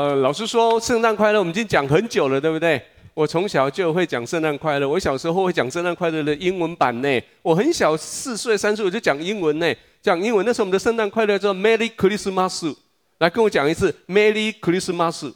[0.00, 2.80] 呃，老师说圣诞快乐，我们已经讲很久了，对不对？
[3.12, 4.88] 我从小就会讲圣诞快乐。
[4.88, 7.20] 我小时候会讲圣诞快乐的英文版呢。
[7.42, 10.46] 我很小，四岁、三岁我就讲英文呢，讲英文。
[10.46, 12.74] 那时候我们的圣诞快乐叫 Merry Christmas，
[13.18, 15.34] 来跟我讲一次 Merry Christmas。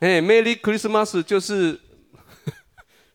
[0.00, 1.80] 哎，Merry Christmas 就是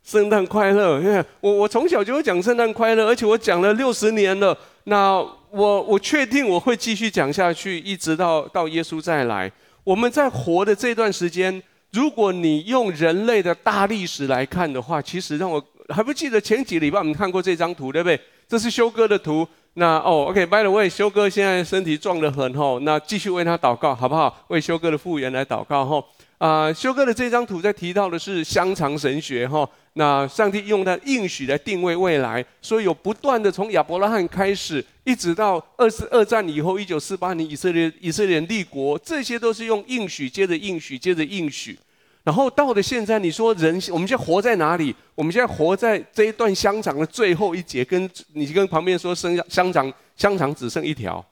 [0.04, 1.24] 圣诞快乐。
[1.42, 4.58] 我我从小就会讲圣诞快乐，而且我讲了六十年了。
[4.86, 9.52] 那我我确定我会继续讲下去，一直到到耶稣再来。
[9.84, 11.62] 我们在活的这段时间，
[11.92, 18.20] 如果你用人类的大历史来看的话，其实让我还不记得前几个礼拜我们看过这张图，对不对？
[18.48, 19.48] 这是修哥的图。
[19.76, 24.46] 那哦，OK，By the way，修哥现在身体壮得很吼，那继续为他祷告，好不好？
[24.50, 26.06] 为修哥的复原来祷告吼。
[26.38, 29.68] 啊、修哥的这张图在提到的是香肠神学哈。
[29.94, 41.78] 那上帝用他应许来定位未来，所以有不断的从亚伯拉罕开始，一直到二次二战以后，一九四八年以色列以色列立国，这些都是用应许接着应许接着应许，
[42.24, 44.96] 然后到了现在，你说人我们现在活在哪里？
[45.14, 51.24] 我们现在活在这一段香肠的最后一节，跟你跟旁边说香香肠香肠只剩一条，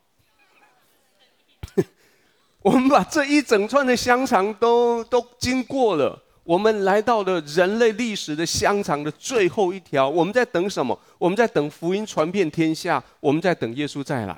[2.62, 6.22] 我们把这一整串的香肠都都经过了。
[6.50, 11.00] 我们来到了人类历史的香肠的最后一条，我们在等什么？
[11.20, 14.36] 我们在等福音传遍天下，我们在等耶稣再来。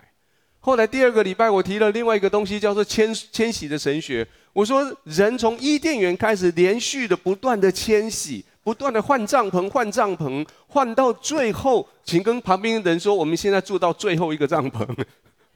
[0.60, 4.28] 后来第二个礼拜，我提了另外一个东西，叫做迁迁徙的神学。
[4.52, 14.86] 我说，人从伊甸园开始，连续的不断的迁徙，不断的换帐篷，换帐篷，换到最后，请跟旁边的人说，我们现在住到最后一个帐篷。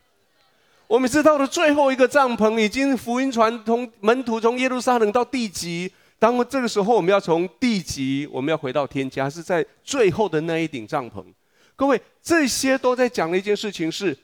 [0.87, 5.91] 我们知道的最后一个帐篷，已经福音传从门徒从耶路撒冷到地极。
[6.25, 11.23] 当这个时候，我们要从地极，我们要回到天家，是在最后的那一顶帐篷。
[11.75, 14.17] 各位，这些都在讲的一件事情是：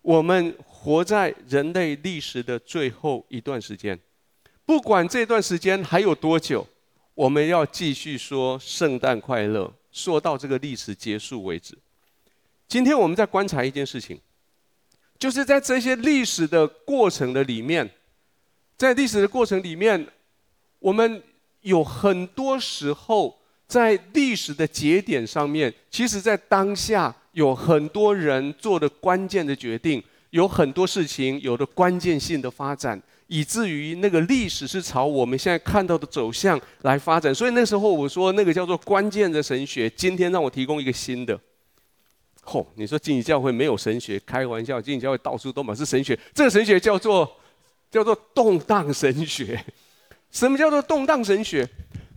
[0.00, 3.98] 我们活在人类历史的最后一段时间。
[4.64, 6.66] 不管这段时间还有多久，
[7.12, 11.76] 我们要继续说圣诞快乐，说到这个历史结束为止。
[12.66, 14.18] 今天我们在观察一件事情，
[15.18, 17.90] 就是在这些历史的过程的里面，
[18.78, 20.08] 在历史的过程里面。
[20.80, 21.22] 我们
[21.64, 23.36] 有很多时候
[23.66, 37.34] 在历史的节点上面，其实，在当下有很多人做的关键的决定，有很多事情有的关键性的发展，以至于那个历史是朝我们现在看到的走向来发展。
[37.34, 39.88] 所以那时候我说那个叫做关键的神学。
[39.90, 41.38] 今天让我提供一个新的。
[42.42, 44.20] 吼、你说经济教会没有神学？
[44.26, 46.18] 开玩笑，经济教会到处都满是神学。
[46.34, 47.38] 这个神学叫做
[47.90, 49.58] 叫做动荡神学。
[50.34, 51.66] 什么叫做动荡神学？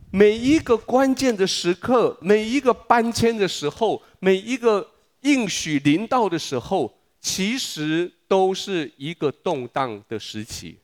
[0.10, 4.90] 每一个关键的时刻，每一个搬迁的时候，每一个
[5.22, 10.80] 应许临到的时候，其实都是一个动荡的时期。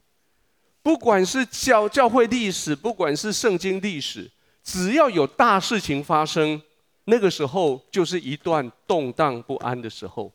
[0.83, 4.29] 不管是教教会历史，不管是圣经历史，
[4.63, 6.61] 只要有大事情发生，
[7.05, 10.31] 那个时候就是一段动荡不安的时候。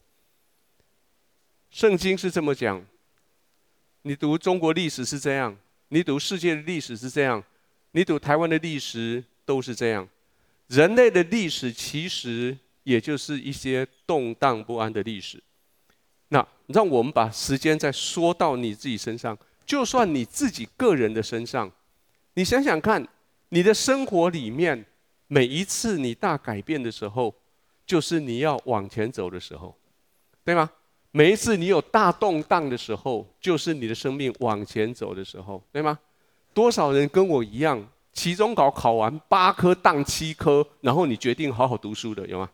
[1.70, 2.84] 圣经是这么讲，
[4.02, 5.56] 你读中国历史是这样。
[5.88, 7.42] 你读世界的历史是这样，
[7.92, 10.06] 你读台湾的历史都是这样。
[10.66, 15.42] 人类的历史其实也就是一些动荡不安的历史。
[16.28, 21.72] 那让我们把时间再说到你自己身上，就算你自己个人的身上，
[22.34, 23.06] 你想想看，
[23.48, 24.84] 你的生活里面
[25.26, 27.34] 每一次你大改变的时候，
[27.86, 29.74] 就是你要往前走的时候，
[30.44, 30.70] 对吗？
[31.10, 35.98] 每一次你有大动荡的时候，就是你的生命往前走的时候，对吗？
[36.52, 37.82] 多少人跟我一样，
[38.12, 42.50] 期中考考完八科当七科，然后你决定好好读书的，有吗？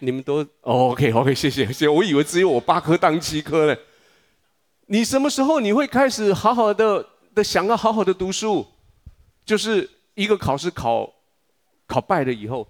[0.00, 1.88] 你们都 OK OK， 谢谢谢谢。
[1.88, 3.76] 我以为只有我八科当七科呢。
[4.86, 7.04] 你什么时候你会开始好好的
[7.34, 8.64] 的想要好好的读书？
[9.44, 11.12] 就是一个考试考
[11.86, 12.66] 考败了以后。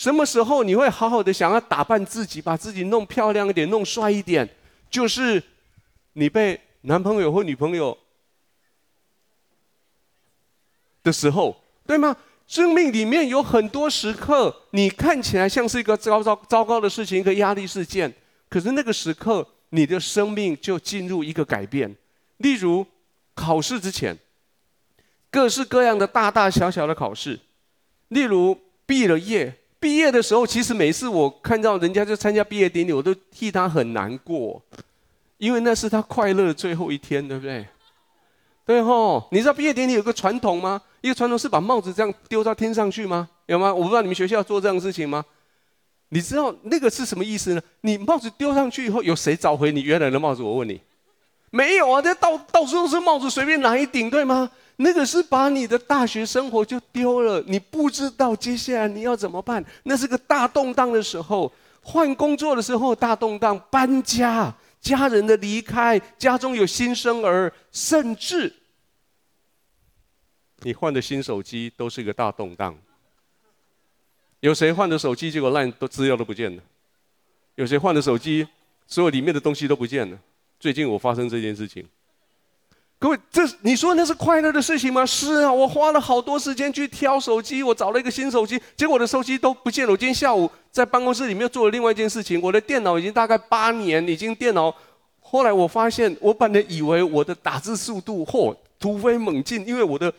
[0.00, 4.48] 什么时候你会好好的想要打扮自己，把自己弄漂亮一点，弄帅一点？
[4.88, 5.42] 就是
[6.14, 7.98] 你被男朋友或女朋友
[11.02, 12.16] 的时候，对吗？
[12.46, 18.10] 生命里面有很多时刻，你看起来像是一个糟糟糟糕的事情，一个压力事件，
[18.48, 21.94] 可是那个时刻，你的生命就进入一个改变。
[22.38, 22.86] 例如
[23.34, 24.16] 考试之前，
[25.30, 27.36] 各式各样的大大小小的考试；
[28.08, 29.58] 例如毕了业。
[29.80, 34.62] 毕业的时候，其实每次我看到人家就参加毕业典礼，我都替他很难过，
[35.38, 37.66] 因为那是他快乐的最后一天，对不对？
[38.66, 40.80] 对吼，你知道毕业典礼有个传统吗？
[41.00, 43.28] 一个传统是把帽子这样丢到天上去吗？
[43.46, 43.74] 有吗？
[43.74, 45.24] 我不知道你们学校做这样的事情吗？
[46.10, 47.62] 你知道那个是什么意思呢？
[47.80, 50.42] 你帽子丢上去以后，有谁找回你原来的帽子？
[50.42, 50.78] 我问你，
[51.50, 54.50] 没有啊，这到到处都是帽子，随便拿一顶，对吗？
[54.76, 59.62] 那个是把你的大学生活就丢了，你不知道接下来你要怎么办。
[59.82, 61.52] 那是个大动荡的时候，
[61.82, 68.54] 换工作的时候大动荡，搬家，家人的离开，家中有新生儿，甚至
[70.60, 72.78] 你换的新手机都是一个大动荡。
[74.38, 76.62] 有谁换的手机结果烂都资料都不见了？
[77.56, 78.48] 有谁换的手机
[78.86, 80.18] 所有里面的东西都不见了？
[80.60, 81.84] 最近我发生这件事情。
[82.98, 85.06] 各位，这你说那是快乐的事情吗？
[85.06, 89.92] 是啊，我花了好多时间去挑手机，我找了一个新手机，结果我的手机都不见了。
[89.92, 94.74] 我今天下午在办公室里面做了另外一件事情，我的电脑已经大概八年，已经电脑。
[95.20, 100.12] 后来我发现，我本来以为我的打字速度嚯突飞猛进，因为我的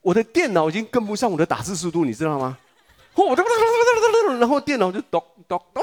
[0.00, 2.56] 我的电脑已经跟不上我的打字速度，你知道吗？
[3.18, 5.82] 嚯，然后电脑就咚咚咚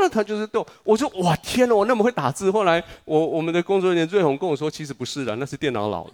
[0.00, 0.66] 咚，它就是动。
[0.82, 2.50] 我说哇天哪，我那么会打字。
[2.50, 6.12] 后来我我们的工作人员瑞红跟我说，其实不是的，那是电脑老了。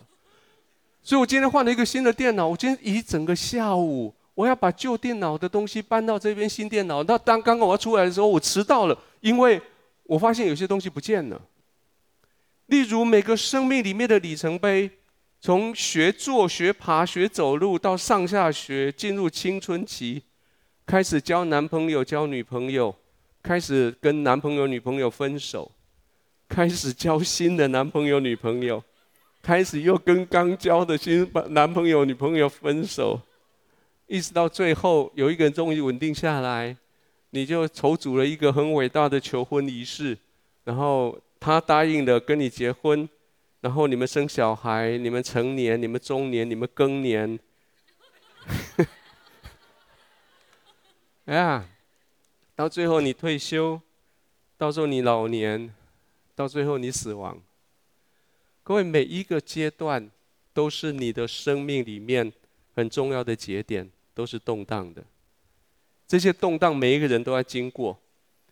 [1.02, 2.46] 所以我今天换了一个新的电脑。
[2.46, 7.02] 我今天一整个下午，我要把旧电脑的东西搬到这边新电脑。
[7.04, 9.58] 那当刚刚我要出来的时候，我迟到了，因为
[10.02, 11.40] 我发现有些东西不见了。
[12.66, 14.90] 例如每个生命里面的里程碑，
[15.40, 20.22] 从学坐、学爬、学走路，到上下学，进入青春期。
[20.88, 22.96] 开始交男朋友、交女朋友，
[23.42, 25.70] 开始跟男朋友、女朋友分手，
[26.48, 28.82] 开始交新的男朋友、女朋友，
[29.42, 33.20] 开始又跟刚交的新男朋友、女朋友分手，
[34.06, 36.74] 一直到最后有一个人终于稳定下来，
[37.32, 40.16] 你就筹组了一个很伟大的求婚仪式，
[40.64, 43.06] 然后他答应了跟你结婚，
[43.60, 47.38] 然后你们生小孩，你们成年，你们中年，你们更年。
[51.28, 51.62] 哎呀，
[52.56, 53.78] 到最后你退休，
[54.56, 55.74] 到时候你老年，
[56.34, 57.38] 到最后你死亡。
[58.62, 60.10] 各位，每一个阶段
[60.54, 62.32] 都是你的生命里面
[62.74, 65.04] 很重要的节点，都是动荡的。
[66.06, 67.98] 这些动荡，每一个人都要经过。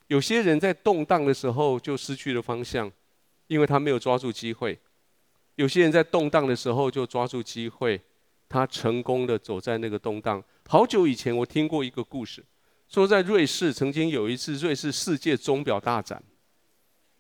[0.09, 2.93] 有些人在动荡的时候就失去了方向，
[3.47, 4.77] 因为他没有抓住机会；
[5.55, 7.99] 有些人在动荡的时候就抓住机会，
[8.51, 10.45] 他成功的走在那个动荡。
[10.69, 12.45] 好久以前，我听过一个故事。
[12.89, 16.23] 说在瑞士曾经有一次瑞士世界钟表大展，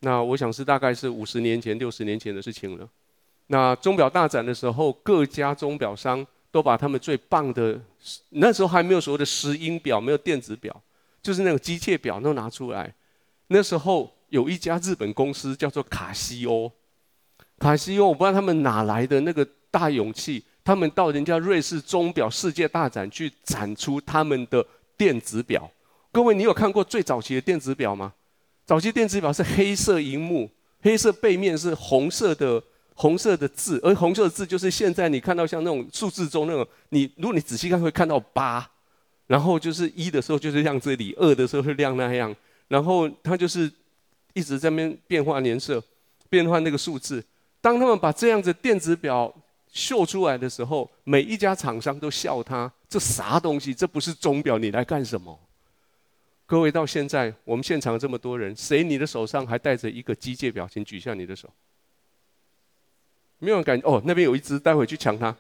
[0.00, 2.88] 那我想是大概是五十年前、六十年前的事情了。
[3.48, 7.80] 那钟表大展的时候，各家钟表商都把他们最棒的，
[8.30, 10.82] 那时候还没有所谓的石英表，没有电子表，
[11.20, 12.94] 就是那种机械表都拿出来。
[13.48, 16.70] 那时候有一家日本公司叫做卡西欧，
[17.58, 24.64] 卡西欧我不知道他们哪来的那个大勇气，他们到人家瑞士钟表世界大展去展出他们的。
[24.96, 25.70] 电子表，
[26.10, 28.12] 各位，你有看过最早期的电子表吗？
[28.64, 30.50] 早期电子表是黑色荧幕，
[30.82, 32.62] 黑色背面是红色的
[32.94, 38.69] 红色的字，而红色的字就是现在你看到像那种数字中那种，你如果你仔细看会看到八，
[39.26, 42.34] 然后就是一的时候就是亮这里，二的时候是亮那样，
[42.69, 43.70] 然后它就是
[44.32, 45.82] 一直在那边变换颜色，
[46.28, 47.22] 变换那个数字。
[47.60, 49.32] 当他们把这样子电子表
[49.72, 52.72] 秀出来的时候，每一家厂商都笑他。
[52.88, 53.74] 这啥东西？
[53.74, 55.38] 这不是钟表，你来干什么？
[56.46, 60.68] 各位，到现在我们现场这么多人，谁你的手上还带着一个机械表？
[60.72, 61.50] 请举下你的手。
[63.40, 65.34] 没有人敢哦，那边有一只，待会去抢它。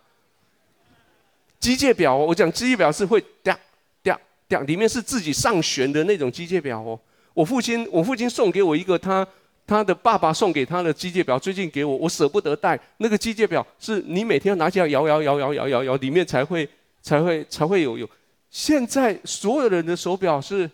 [1.60, 3.56] 机械表，我讲机械表是会掉
[4.02, 6.98] 掉掉，里面是自己上旋的那种机械表哦。
[7.32, 9.24] 我父亲，我父亲送给我一个他
[9.64, 12.76] 他的爸爸送给他的机械表，最近给我，我舍不得戴。
[12.96, 16.68] 那个机械表是你每天要拿起来摇摇摇摇摇摇摇，里面才会。
[17.06, 18.08] 才会才会有用。
[18.50, 20.68] 现在所有人的手表是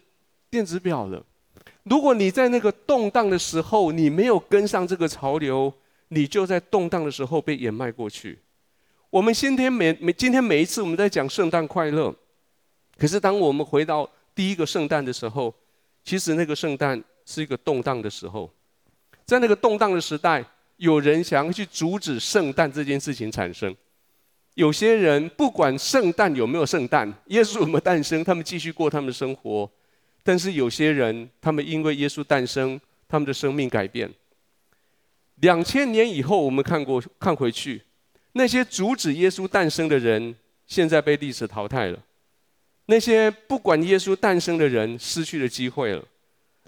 [0.48, 1.22] 电子表了。
[1.82, 5.70] 如果你在那个动荡的时候，你没有跟上这个潮流，
[6.08, 8.38] 你就在动荡的时候被掩埋过去。
[9.10, 12.14] 我们今天每每今天每一次我们在讲圣诞快乐，
[12.96, 15.54] 可是当我们回到第一个圣诞的时候，
[16.02, 18.50] 其实那个圣诞是一个动荡的时候。
[19.26, 20.42] 在那个动荡的时代，
[20.78, 23.76] 有人想要去阻止圣诞这件事情产生。
[24.54, 29.70] 有些人不管圣诞有没有圣诞，耶稣有没有诞生，他们继续过他们的生活。
[30.22, 32.78] 但是有些人，他们因为耶稣诞生，
[33.08, 34.10] 他们的生命改变。
[35.36, 37.82] 两千年以后，我们看过看回去，
[38.32, 41.98] 那些阻止耶稣诞生的人，现在被历史淘汰了；
[42.86, 46.04] 那些不管耶稣诞生的人，失去了机会了；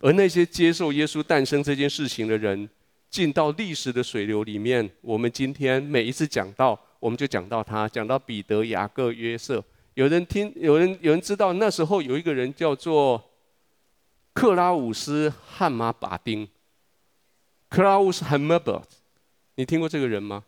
[0.01, 2.69] 而那些接受耶稣诞生这件事情的人，
[3.11, 4.91] 进到历史的水流里面。
[5.03, 6.81] 我们今天每一次讲到。
[7.05, 9.63] 我们就讲到他，讲到彼得、雅各、约瑟。
[9.93, 13.23] 有人听，有人有人知道，那时候有一个人叫做
[14.33, 16.49] 克拉乌斯·汉马巴丁。
[17.69, 18.81] 克拉乌斯·汉马巴，
[19.57, 20.45] 你听过这个人吗？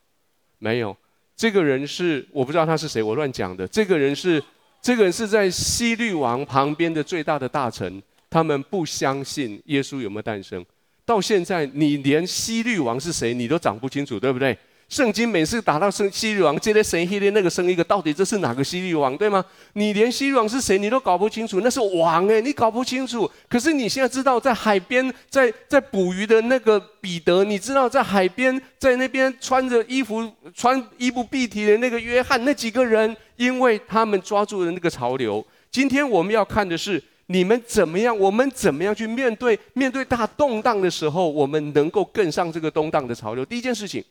[0.59, 0.97] 没有。
[1.37, 3.69] 这个人是我不知道他是谁，我乱讲的。
[3.69, 4.43] 这个人是
[4.81, 10.65] 这个人是在希律王旁边的最大的大臣，他们不相信耶稣有没有诞生。
[11.05, 14.57] 到现在，你连希律王是谁你都讲不清楚，对不对？
[14.88, 19.45] 圣经每次打到圣西律王，接着神希律那个生一个，到底这是哪个西律王，对吗？
[19.73, 23.28] 你连西律王是谁你都搞不清楚，那是王诶，你搞不清楚。
[23.49, 35.45] 可是你现在知道，在海边在在捕鱼的那个彼得，你知道在海边在那边穿着衣服穿衣不蔽体的那个约翰，那几个人，因为他们抓住了那个潮流。
[35.69, 43.45] 今天我们要看的是你们怎么样，我们怎么样去面对面对大动荡的时候，我们能够跟上这个动荡的潮流。
[43.45, 44.02] 第一件事情。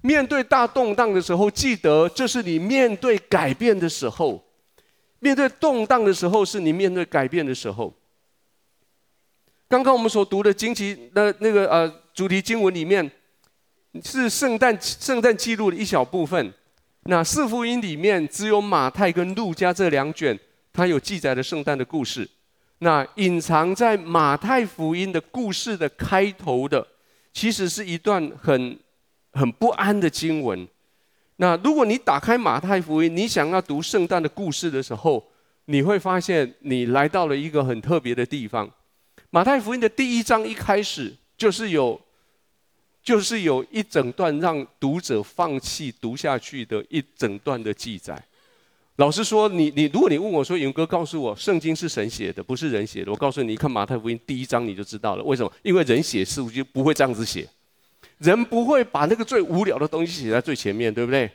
[0.00, 4.44] 面对大动荡的时候，记得这是你面对改变的时候。
[5.20, 7.92] 面对动荡的时候，是你面对改变的时候。
[9.68, 13.10] 刚刚我们所读的经题的那个呃主题经文里面，
[14.04, 16.52] 是圣诞圣诞记录的一小部分。
[17.02, 20.38] 那四福音里面只有马太跟路加这两卷，
[20.72, 22.28] 它有记载的圣诞的故事。
[22.78, 26.86] 那隐藏在马太福音的故事的开头的，
[27.32, 28.78] 其实是一段很。
[29.32, 30.66] 很不安的经文。
[31.36, 35.30] 那如果你打开马太福音，你想要读圣诞的故事的时候，
[35.66, 38.68] 你会发现你来到了一个很特别的地方。
[39.30, 42.00] 马太福音的第一章一开始就是有，
[43.02, 48.20] 就是有一整段让读者放弃读下去的一整段的记载。
[48.96, 55.22] 老实说，你你如果你问我说，勇哥告诉我，圣经是神写的，不是人写的，我告诉你，你看马太福音第一章你就知道了。
[55.22, 55.52] 为什么？
[55.62, 57.48] 因为人写书就不会这样子写。
[58.18, 61.30] 人不会把那个最无聊的东西写在最前面，对不对？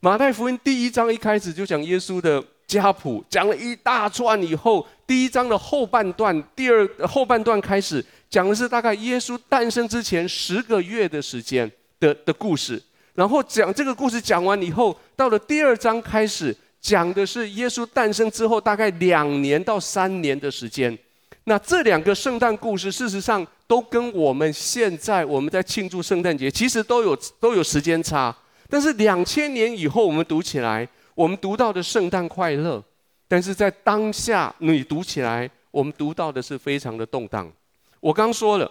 [0.00, 12.82] 马太福音第一章一开始就讲耶稣的家谱，讲了一大串以后，第一章的后半段，第二后半段开始讲的是大概耶稣诞生之前十个月的时间的的故事，
[13.14, 20.98] 然后讲这个故事讲完以后，到了第二章开始讲的是耶稣诞生之后大概两年到三年的时间。
[21.44, 28.34] 那这两个圣诞故事，事实上都跟我们现在我们在庆祝圣诞节，其实都有都有时间差。
[28.68, 32.82] 但是两千年以后，我们读起来，我们读到的圣诞快乐；
[33.28, 37.52] 但是在当下，你读起来，我们读到的是非常的动荡。
[38.00, 38.70] 我刚说了，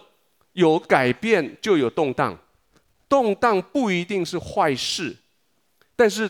[0.54, 2.36] 有改变就有动荡，
[3.08, 5.16] 动荡不一定是坏事，
[5.94, 6.28] 但是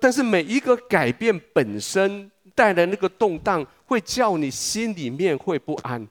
[0.00, 3.64] 但是每一个改变本身带来那个动荡。
[3.88, 6.04] 会叫你心里面会不安，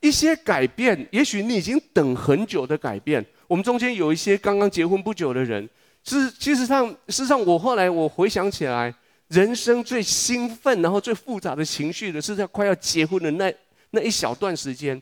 [0.00, 3.22] 一些改变，也许你已经等很久的改变。
[3.46, 5.68] 我们中间有一些刚刚结婚不久的人，
[6.02, 8.94] 是其实上，事实上，我后来我回想起来，
[9.28, 13.54] 人生最兴奋，然后最复杂的情绪的是在快要结婚的那
[13.90, 14.98] 那一小段时间，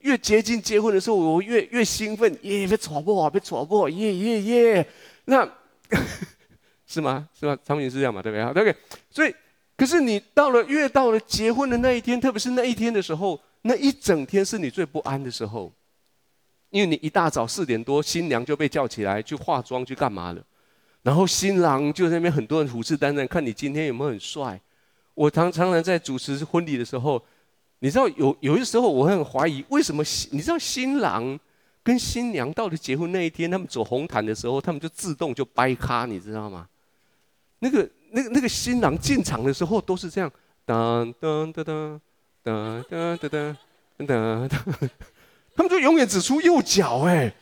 [0.00, 4.86] 越接近结婚的时候，我越越兴奋，耶，别错不好，别错不好，耶耶耶，
[5.24, 5.50] 那
[6.86, 7.26] 是吗？
[7.40, 7.56] 是吗？
[7.64, 8.20] 场景是这样嘛？
[8.20, 8.44] 对不对？
[8.44, 8.76] 好，OK，
[9.10, 9.34] 所以。
[9.84, 15.70] 可是你到了越到了结婚的那一天，特别是那一天的时候，那一整天是你最不安的时候，
[16.70, 20.42] 因为你一大早四点多，新娘就被叫起来去化妆去干嘛了，
[21.02, 24.58] 然后新郎就在那边很多人虎视眈眈，看你今天有没有很帅。
[25.12, 27.22] 我常常常在主持婚礼的时候，
[27.80, 31.38] 你知道有有些时候我很怀疑，为什么你知道新郎
[31.82, 36.66] 跟新娘到了结婚那一天，他们走红毯的时候，他们就自动就掰咖，你知道吗？
[37.58, 37.86] 那个。
[38.14, 40.30] 那那个新郎进场的时候都是这样，
[40.64, 42.00] 当当当当
[42.44, 43.56] 当当当
[44.06, 44.64] 当当，
[45.56, 47.34] 他们就永远只出右脚哎，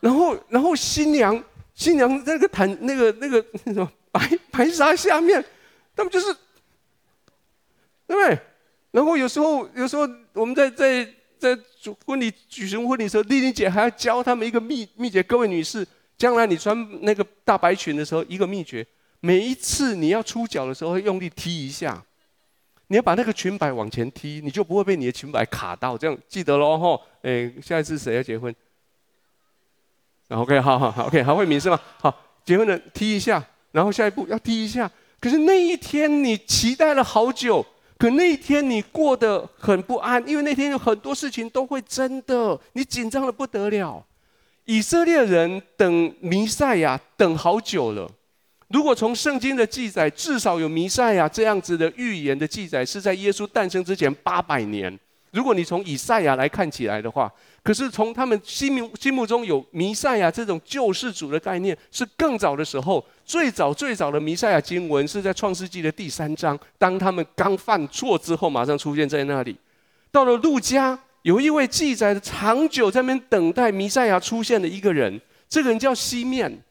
[0.00, 1.42] 然后然后新娘
[1.74, 5.42] 新娘那个毯那个那个那什么白白纱下面，
[5.96, 6.26] 他们就是，
[8.06, 8.38] 对不对？
[8.90, 11.58] 然后有时候有时候我们在在在
[12.04, 15.86] 婚礼举行婚礼的时候，丽丽姐还要教他们一个秘秘诀，各位女士，
[16.18, 18.86] 将来你穿那个大白裙的时候，一个秘诀。
[19.24, 22.02] 每一次你要出脚的时候，用力踢一下，
[22.88, 25.96] 你要把那个裙摆往前踢，你就不会被你的裙摆卡到。
[25.96, 27.00] 这样记得喽，吼！
[27.22, 28.52] 哎，下一次谁要结婚
[30.26, 31.78] ？OK，好好好，OK，好，慧敏是吗？
[32.00, 32.12] 好，
[32.44, 34.90] 结婚了踢一下，然后下一步要踢一下。
[35.20, 37.64] 可是那一天你期待了好久，
[37.96, 44.04] 可那一天你过得很不安，因为那天有很多事情都会真的，你紧张的不得了。
[44.64, 48.10] 以色列人等弥赛亚等好久了。
[48.72, 54.98] 如果从圣经的记载，至少有弥赛亚这样子的预言的记载，是在耶稣诞生之前八百年。
[55.32, 57.30] 如果你从以赛亚来看起来的话，
[57.62, 63.04] 可是从他们心目心目中有弥赛亚这种救世主的概念，是更早的时候。
[63.24, 69.56] 最早最早的弥赛亚经文是在创世纪的第三章，当他们刚犯错之后，马上出现在那里。
[70.10, 75.20] 到了路加，有一位记载的长久在那边等待弥赛亚出现的一个人。
[75.48, 76.62] 这个人叫西面，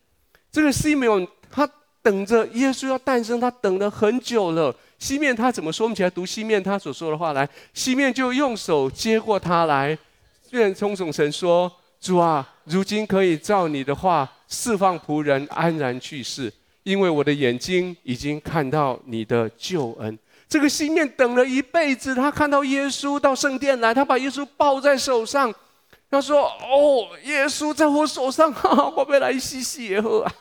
[0.51, 1.67] 这个西面他
[2.01, 4.75] 等着耶稣要诞生，他等了很久了。
[4.97, 5.85] 西面他怎么说？
[5.85, 7.47] 我们起来读西面他所说的话来。
[7.73, 9.97] 西面就用手接过他来，
[10.51, 16.51] 愿冲总神说：“主啊，如今可以照你的话释放仆人安然去世，
[16.83, 20.17] 因为我的眼睛已经看到你的救恩。”
[20.47, 25.53] 这个西面等了一辈子，他看到耶稣到圣殿来，他把耶稣抱在手上，
[26.09, 30.33] 他说：“哦，耶稣在我手上，哈哈，我被来洗洗也喝啊。”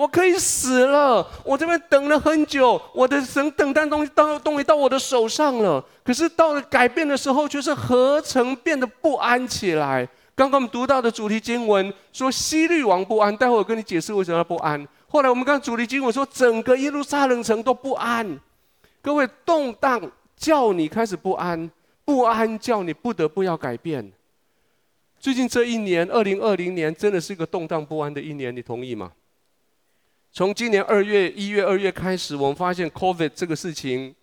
[0.00, 5.84] 我可以死了，我这边等了很久，我的神等待东西到东西到我的手上了。
[6.02, 10.08] 可是到了改变的时候，却是何曾变得不安起来？
[10.34, 14.88] 刚刚我们读到的主题经文说希律王不安，待会我跟你解释为什么不安。
[15.06, 18.40] 后来我们看主题经文说整个耶路撒冷城都不安，
[19.02, 20.00] 各位动荡
[20.34, 21.70] 叫你开始不安，
[22.06, 24.10] 不安叫你不得不要改变。
[25.18, 29.12] 最近这一年，二零二零年真的是一个动荡不安的一年，你同意吗？
[30.32, 34.14] 从今年二月、一月、二月开始，我们发现 COVID 这个事情，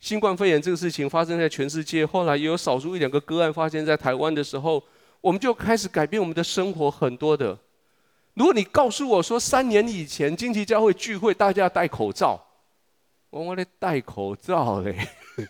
[0.00, 2.06] 新冠肺炎这个事情发生在全世界。
[2.06, 4.82] 后来也有少数一两个个案发生在台湾的时候，
[5.20, 7.58] 我们就开始改变我们的生活很多的。
[8.32, 12.42] 如果你告诉我说三年以前惊奇教会聚会大家戴口罩，
[13.28, 15.06] 我我得戴口罩嘞。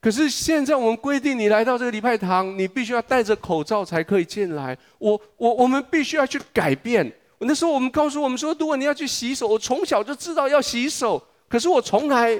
[0.00, 4.76] 可是现在我们规定，你来到这个礼拜堂，你必须要戴着口罩才可以进来。
[4.98, 7.12] 我我我们必须要去改变。
[7.40, 12.36] 那时候我们告诉我们说，如果你要去洗手，我从小就知道要洗手，可是我从来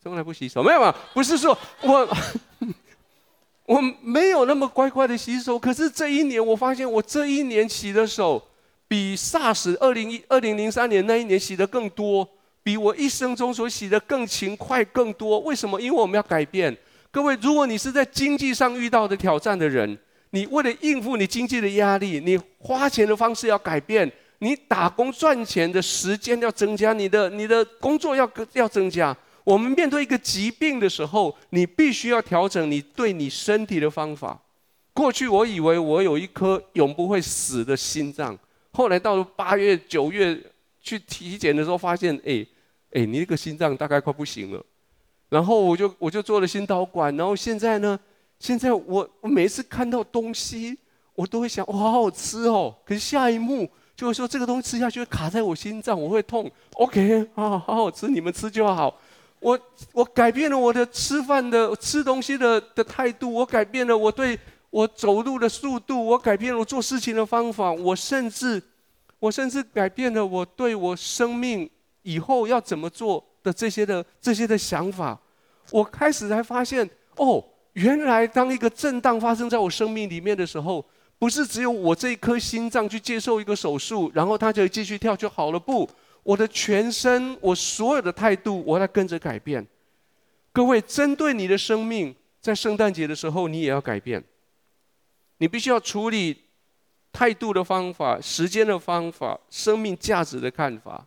[0.00, 0.94] 从来不洗手，没有嘛？
[1.12, 2.08] 不是说我
[3.66, 8.40] 我没有那么乖乖的洗手，可是这一年我发现，我这一年洗的手
[8.86, 12.28] 比 SARS 二零一二零零三年那一年洗的更多，
[12.62, 15.40] 比我一生中所洗的更勤快更多。
[15.40, 15.80] 为什么？
[15.80, 16.76] 因为我们要改变。
[17.10, 19.98] 各位，如果你是在经济上遇到的挑战的人。
[20.34, 29.14] 你为了应付你经济的压力，你花钱的方式要改变，你打工赚钱的时间要增加，你的你的工作要要增加。
[29.44, 34.40] 我们面对一个疾病的时候，你必须要调整你对你身体的方法。
[34.94, 38.38] 过去我以为我有一颗永不会死的心脏，
[38.72, 40.38] 后来到了八月九月
[40.80, 42.46] 去体检的时候，发现，哎
[42.92, 44.64] 哎，你那个心脏大概快不行了。
[45.28, 48.00] 然后我就我就做了心导管，然后现在呢？
[48.42, 50.76] 现在我我每次看到东西，
[51.14, 52.74] 我都会想，哇，好好吃哦。
[52.84, 56.50] 可是下一幕就会说，这个东西吃下去会卡在我心脏，我会痛。
[56.72, 58.98] OK，好好好吃，你们吃就好。
[59.38, 59.56] 我
[59.92, 64.36] 我改变了我的吃饭的吃东西的的态度，我改变了我对
[64.70, 68.60] 我走路的速度，我改变了我做事情的方法，我甚至
[69.20, 71.70] 我甚至改变了我对我生命
[72.02, 75.16] 以后要怎么做的这些的这些的想法。
[75.70, 77.44] 我开始才发现，哦。
[77.74, 80.84] 原来，当一个震荡发生在我生命里面的时候，
[81.18, 85.58] 不是只有我这一颗心脏去接受一个手术，然后它就继续跳就好了。
[85.58, 85.88] 不，
[86.22, 89.66] 我的全身，我所有的态度，我要跟着改变。
[90.52, 94.22] 各位，针对你的生命，在圣诞节的时候，你也要改变。
[95.38, 96.36] 你必须要处理
[97.10, 101.06] 态度的方法、时间的方法、生命价值的看法。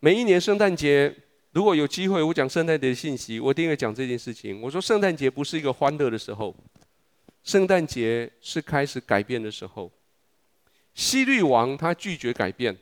[0.00, 1.14] 每一年圣诞节。
[1.58, 4.62] 如果有机会，我讲圣诞节的信息，我一定会讲这件事情。
[4.62, 6.54] 我说，圣诞节不是一个欢乐的时候，
[7.42, 9.90] 圣诞节是开始改变的时候。
[10.94, 12.78] 希律王他拒绝改变，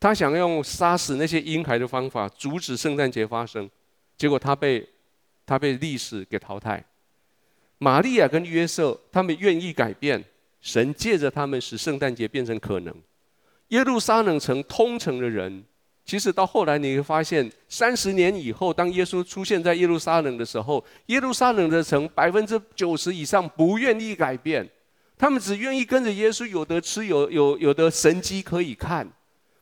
[0.00, 3.68] 他想用杀死那些婴孩的方法阻止圣诞节发生，
[4.16, 4.88] 结果他被
[5.44, 6.82] 他被历史给淘汰。
[7.76, 10.24] 玛利亚跟约瑟他们愿意改变，
[10.62, 12.94] 神借着他们使圣诞节变成可能。
[13.68, 15.62] 耶路撒冷城通城的人。
[16.08, 24.66] 其实到后来你会发现，三十年以后，当耶稣出现在耶路撒冷的时候，耶路撒冷的城百分之九十以上不愿意改变，
[25.18, 29.06] 他们只愿意跟着耶稣，有得吃，有有有的神迹可以看。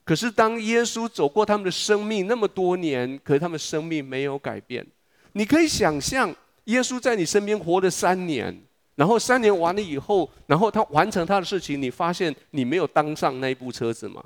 [0.04, 4.86] 可是当耶稣走过他们的生命那么多年，可是他们生命没有改变。
[5.32, 6.32] 你可以想象，
[6.66, 8.56] 耶稣在你身边活了三年，
[8.94, 14.22] 然后三年完了以后，然后他完成他的事情，你发现你没有当上那一部车子吗？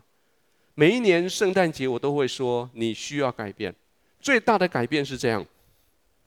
[0.74, 3.74] 每一年圣诞节，我都会说你需要改变。
[4.20, 5.44] 最大的改变是这样：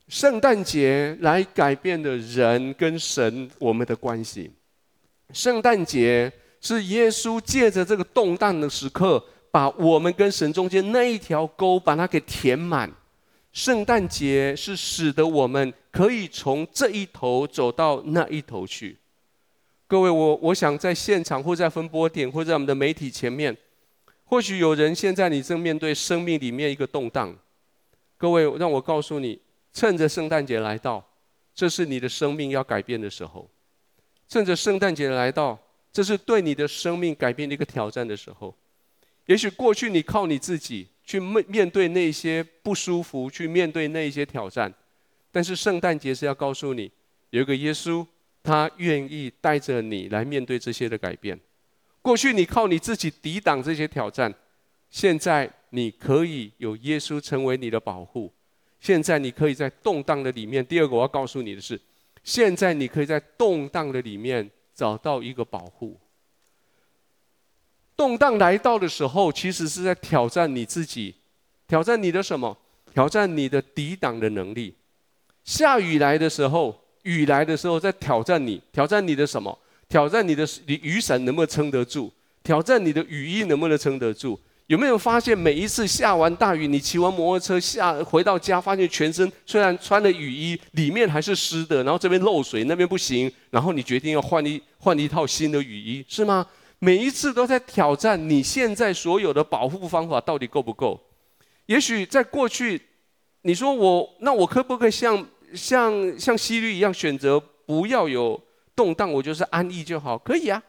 [0.08, 4.50] 圣诞节来改变的人跟神我们的关系。
[5.32, 6.30] 圣诞节
[6.60, 12.90] 是耶稣借着这个动荡的时刻，把我们跟神中间那一条沟把它给填满。
[13.52, 18.98] 圣诞节是使得我们可以从这一头走到那一头去。
[19.86, 23.56] 各位，我我想在现场或在分播点或在我们的媒体前面。
[24.24, 27.36] 或许有人现在你正面对生命里面一个动荡，
[28.16, 29.40] 各位，让我告诉你，
[29.72, 31.04] 趁着圣诞节来到，
[31.54, 33.48] 这是你的生命要改变的时候。
[34.26, 35.58] 趁着圣诞节来到，
[35.92, 38.56] 这是对你的生命改变的一个挑战的时候。
[39.26, 44.72] 也许过去你靠你自己去面面对那些不舒服，去面对那些挑战，
[45.30, 46.90] 但是圣诞节是要告诉你，
[47.30, 48.04] 有一个耶稣，
[48.42, 51.38] 他愿意带着你来面对这些的改变。
[52.04, 54.32] 过去你靠你自己抵挡这些挑战，
[54.90, 58.30] 现在你可以有耶稣成为你的保护。
[58.78, 60.64] 现在你可以在动荡的里面。
[60.66, 61.80] 第二个我要告诉你的是，
[62.22, 65.98] 现在你可以在动荡的里面找到一个保护。
[67.96, 71.14] 动荡来到的时候，其实是在挑战你自己，
[71.66, 72.54] 挑战你的什么？
[72.92, 74.74] 挑战你的抵挡的能力。
[75.42, 79.58] 下雨来的时候，雨来的时候，在挑战你，挑战你的什么？
[79.88, 82.12] 挑战你的你雨伞能不能撑得住？
[82.42, 84.38] 挑战你的雨衣能不能撑得住？
[84.66, 96.46] 有没有发现每一次下完大雨，你骑完摩托车下回到家，发现全身虽然穿了雨衣，里面还是湿的，然后这边漏水，那边不行，然后你决定要换一换一套新的雨衣，是吗？
[96.78, 100.98] 每一次都在挑战你现在所有的保护方法到底够不够？
[101.66, 102.80] 也许在过去，
[103.42, 108.38] 你说我那我可不可以像像像希律一样选择不要有
[108.76, 110.18] 动荡，我就是安逸就好？
[110.18, 110.62] 可以啊。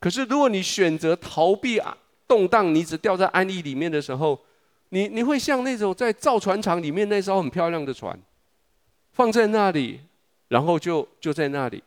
[0.00, 1.96] 可是如果你选择逃避啊
[2.28, 4.38] 动荡，你只掉在安逸里面的时候，
[4.90, 8.18] 你你会像那种在造船厂里面那艘很漂亮的船，
[9.12, 10.00] 放在那里，
[10.48, 11.82] 然后就就在那里。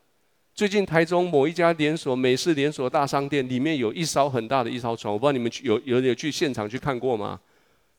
[0.55, 7.39] 最近台中某一家连锁美式连锁大商店里面有一艘很大的一艘船，我不知道你们去有有有去现场去看过吗？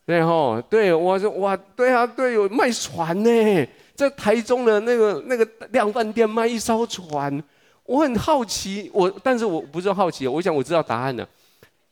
[0.05, 3.67] 对吼，对，我说哇，对啊，对，有卖船呢，
[3.99, 7.43] 在台中的那个那个量贩店卖一艘船，
[7.83, 11.27] 我很好奇，我但是我不是好奇，我想我知道答案了，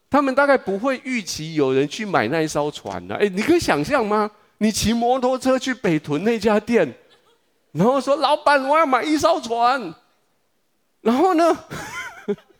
[0.09, 4.31] 他们大概不会预期有人去买那一艘船的，哎，你可以想象吗？
[4.59, 6.93] 你骑摩托车去北屯那家店，
[7.73, 9.93] 然后说老板，我要买一艘船。
[11.01, 11.57] 然后呢？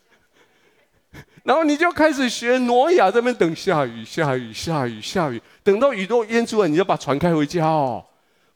[1.43, 8.03] 然后你就开始学挪亚这边等下雨，下雨，下雨，下雨，等到雨都淹住了，你就把船开回家哦。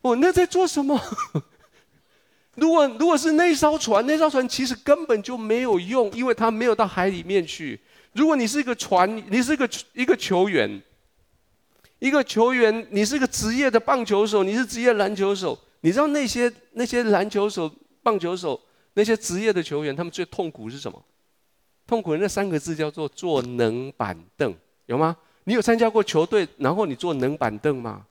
[0.02, 1.00] 哦，那在做什么？
[2.56, 7.80] 如果如果是那艘船，那艘船其实根本就没有用，因为它没有到海里面去。
[8.14, 10.82] 如果你是一个船，你是一个一个球员，
[12.00, 18.60] 一个球员，你是一个职业的棒球手，你是职业篮球手，你知道那些那些篮球手、棒球手。
[18.94, 21.02] 那些职业的球员，他们最痛苦是什么？
[21.88, 24.54] 痛苦的那三个字叫做坐冷板凳，
[24.88, 25.16] 有吗？
[25.46, 28.06] 你有参加过球队，然后你坐冷板凳吗？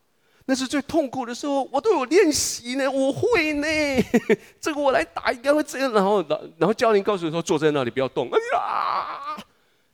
[0.47, 1.69] 那是最痛苦的时候。
[1.73, 3.67] 我都有练习呢，我会呢。
[4.61, 5.93] 这个我来打应该会这样。
[5.93, 6.25] 然后，
[6.59, 8.29] 然后教练告诉你说，坐在那里不要动。
[8.29, 9.37] 哎呀，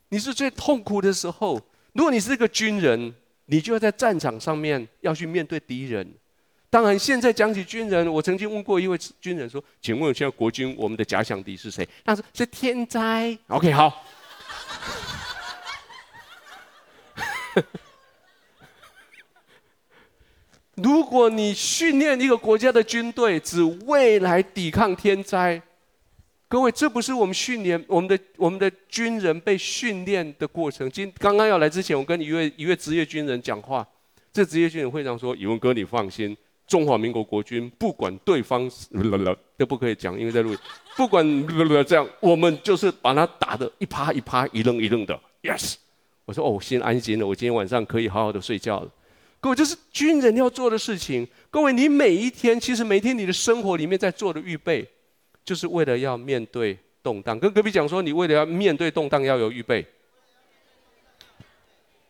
[0.08, 1.60] 你是最痛苦的时候。
[1.92, 3.14] 如果你是一个军人，
[3.46, 6.06] 你就要在战场上面要去面对敌人。
[6.68, 13.38] 当然，现在讲起军人，我曾经问过一位军人说：“请问现在国军我们的假想敌是谁？”他说：“是天灾。
[13.48, 14.04] ”OK，好。
[20.82, 25.60] 如果你训练一个国家的军队只为来抵抗天灾，
[26.48, 30.88] 各位，这不是我们训练我们的我们的军人被训练的过程。
[30.90, 33.86] 今刚刚要来之前，我跟一位一位职业军人讲话，
[34.32, 36.36] 这职业军人会长说：“宇文哥，你放心。”
[36.66, 38.68] 中华民国国军不管对方
[39.56, 40.58] 都不可以讲，因为在录音。
[40.96, 41.24] 不管
[41.86, 45.18] 这样，我们就是把他打得一趴一趴、一愣一愣的。
[45.42, 45.76] Yes，
[46.24, 48.90] 我说哦，我心安心了，我今天晚上可以好好的睡觉了。
[49.46, 51.24] 各位，这是军人要做的事情。
[51.50, 54.84] 各位，你每一天其实每天你的生活里面在做的预备，
[55.44, 57.38] 就是为了要面对动荡。
[57.38, 59.86] 跟隔壁讲说，你为了要面对动荡要有预备。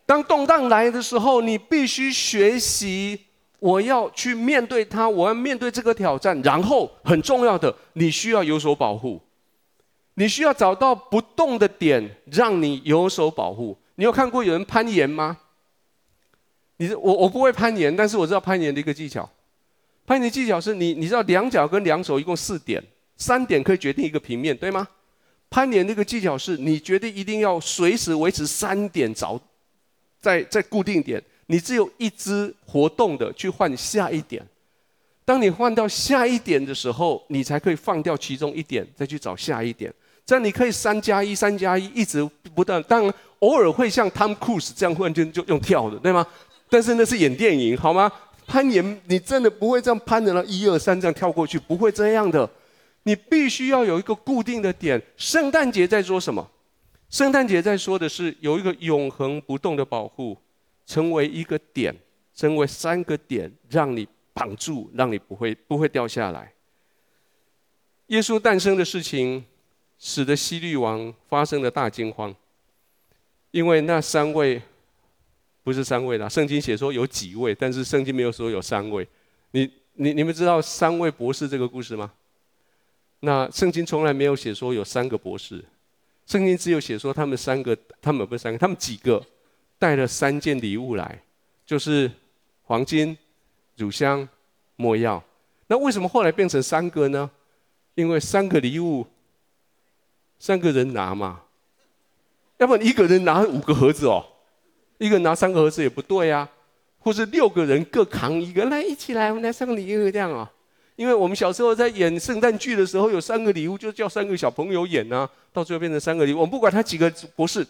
[0.06, 3.20] 当动荡来的时候，你必须学习。
[3.58, 6.40] 我要去面对它，我要面对这个挑战。
[6.40, 9.20] 然后很重要的，你需要有所保护，
[10.14, 13.76] 你需要找到不动的点，让你有所保护。
[13.96, 15.36] 你有看过有人攀岩吗？
[16.78, 19.28] 你我我不会攀岩，但是我知道攀岩的一个技巧。
[20.06, 22.82] 攀岩的技巧是你你知道两脚跟两手一共四点，
[23.16, 24.86] 三点可以决定一个平面，对吗？
[25.48, 29.40] 攀岩的一个技巧是你决定一定要随时维持三点着，
[30.20, 31.22] 在在固定点。
[31.48, 34.44] 你只有一只活动的去换下一点，
[35.24, 39.92] 当你换到下一点的时候，你才可以放掉其中一点，再去找下一点。
[40.24, 42.82] 这样你可以三加一，三加一，一直不断。
[42.82, 46.26] 当然，偶尔会像 Tom Cruise 这样忽然间就用跳的，对吗？
[46.68, 48.10] 但是那是演电影，好吗？
[48.46, 52.48] 攀岩你真的不会这样攀的了，一二三这样跳过去，不会这样的。
[53.02, 55.00] 你必须要有一个固定的点。
[55.16, 56.50] 圣诞节在说什么？
[57.10, 60.36] 圣诞节在说的是有一个永恒不动的保护。
[60.88, 61.92] 成为一个点，
[62.32, 66.52] 成为三个点，让你绑住，让你不会不会掉下来。
[68.06, 69.44] 耶稣诞生的事情，
[69.98, 72.32] 使得希律王发生了大惊慌，
[73.50, 74.62] 因为那三位
[75.66, 79.04] 不是三位啦，圣经写说有几位，但是圣经没有说有三位。
[79.50, 82.12] 你你你们知道三位博士这个故事吗？
[83.18, 85.64] 那圣经从来没有写说有三个博士，
[86.24, 89.20] 圣经只有写说他们三个，他们不是三个，他们几个
[89.76, 91.20] 带了三件礼物来，
[91.66, 92.08] 就是
[92.62, 93.18] 黄金、
[93.74, 94.28] 乳香、
[94.76, 95.20] 没药。
[95.66, 97.28] 那为什么后来变成三个呢？
[97.96, 99.04] 因为三个礼物，
[100.38, 101.42] 三个人拿嘛，
[102.58, 104.24] 要不然一个人拿五个盒子哦，
[104.98, 106.48] 一个拿三个盒子也不对呀，
[106.98, 110.50] 或是六个人各扛一个，来一起来，我们来三个礼物这样啊。
[110.96, 116.38] 因为我们小时候在演圣诞剧的时候，有三个礼物，就叫三个小朋友演啊，到最后变成三个礼物。
[116.38, 117.66] 我们不管他几个博士，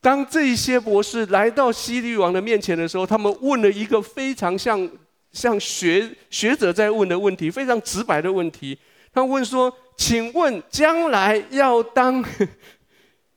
[0.00, 4.90] 当这些博士来到希律王的面前的时候，他们问了一个非常像
[5.30, 8.76] 像学学者在问的问题，非常直白的问题。
[9.12, 12.22] 他问说：“请问将来要当，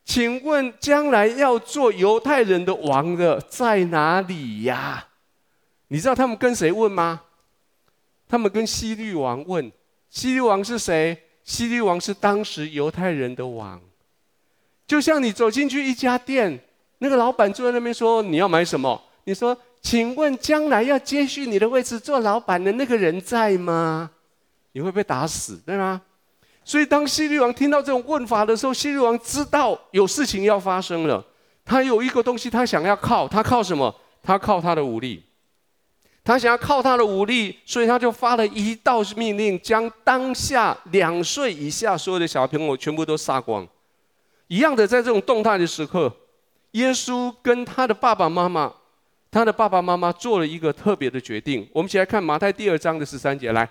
[0.03, 5.07] 请问将来要做犹太人的王的在哪里呀？”
[5.89, 7.21] 你知道他们跟谁问吗？
[8.27, 9.71] 他们跟希律王问
[10.09, 13.81] ：“希律王是谁？”希律王是当时犹太人的王。
[14.87, 16.59] 就像你走进去一家店，
[16.99, 24.11] 那个老板坐在那边说：“你要买什么？”你说：“请问将来要接续你的位置做老板的那个人在吗？”
[24.73, 26.01] 你会被打死，对吗？
[26.63, 31.25] 所以当希律王听到这种问法的时候，希律王知道有事情要发生了。
[31.65, 33.93] 他有一个东西，他想要靠，他靠什么？
[34.23, 35.23] 他靠他的武力。
[36.23, 43.67] 他想要靠他的武力，所以他就发了一道命令，将当下两岁以下所有的小朋友全部都杀光。
[44.47, 46.15] 一样的，在这种动态的时刻，
[46.73, 48.71] 耶稣跟他的爸爸妈妈，
[49.31, 51.67] 他的爸爸妈妈做了一个特别的决定。
[51.73, 53.67] 我们一起来看马太第二章的十三节来。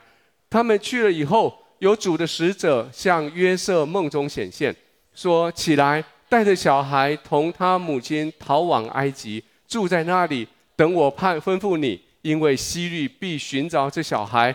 [0.48, 4.74] 他们去了以后，有主的使者向约瑟梦中显现，
[5.14, 12.00] 说：“起来，带着小孩同他母亲逃往埃及，住在那里，等我派吩咐你。
[12.20, 14.54] 因为希律必寻找这小孩，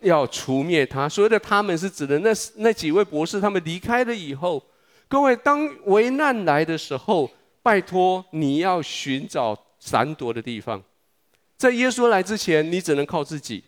[0.00, 1.08] 要除灭他。
[1.08, 3.40] 所谓的他们是指的那那几位博士。
[3.40, 4.62] 他们离开了以后，
[5.08, 7.30] 各位，当危难来的时候，
[7.62, 10.82] 拜托你要寻找闪躲的地方。
[11.56, 13.64] 在耶稣来之前，你只能靠自己。”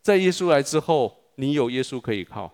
[0.00, 2.50] 在耶稣来之后，你有耶稣可以靠；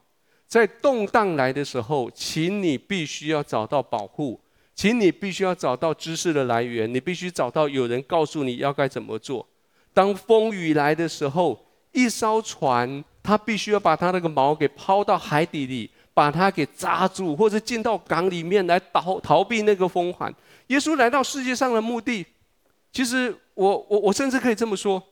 [0.47, 4.39] 在动荡来的时候，请你必须要找到保护，
[4.75, 9.49] 请你必须要找到知识的来源，你必须找到有人告诉你要该怎么做。
[9.95, 20.33] 当风雨来的时候，一艘船它必须要把它那个锚给抛到海底里，把它给扎住，或者进到港里面来逃逃避那个风寒。
[20.67, 22.27] 耶稣来到世界上的目的，
[22.93, 25.03] 其实我我我甚至可以这么说。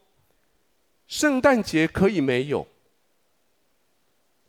[1.06, 2.66] 圣诞节可以没有，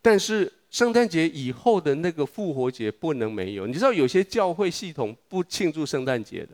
[0.03, 3.65] 但是圣诞节以后的那个复活节不能没有。
[3.65, 6.49] 你知道有些教会系统不庆祝圣诞节的，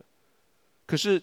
[0.86, 1.22] 可是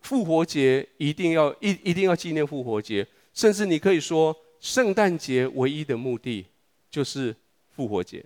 [0.00, 6.46] 复活节一定要一一定要纪念复活节，甚至你可以说圣诞节唯一的目的
[6.88, 7.34] 就是
[7.74, 8.24] 复活节。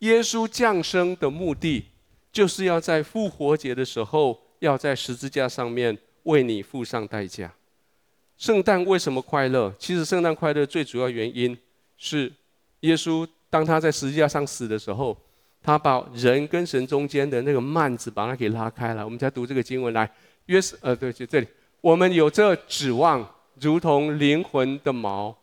[0.00, 1.86] 耶稣降生的目的
[2.30, 7.54] 就是要在复活节的时候，要在十字架上面为你付上代价。
[8.36, 9.72] 圣诞为什么快乐？
[9.78, 11.56] 其实圣诞快乐最主要原因
[11.96, 12.32] 是，
[12.82, 15.16] 耶稣当他在十字架上死的时候，
[15.62, 19.04] 他把人跟神中间的那个幔子把它给拉开了。
[19.04, 20.08] 我们再读这个经文来，
[20.46, 21.46] 约瑟，呃，对，就这里，
[21.80, 23.28] 我们有这指望，
[23.60, 25.34] 如同灵魂的锚，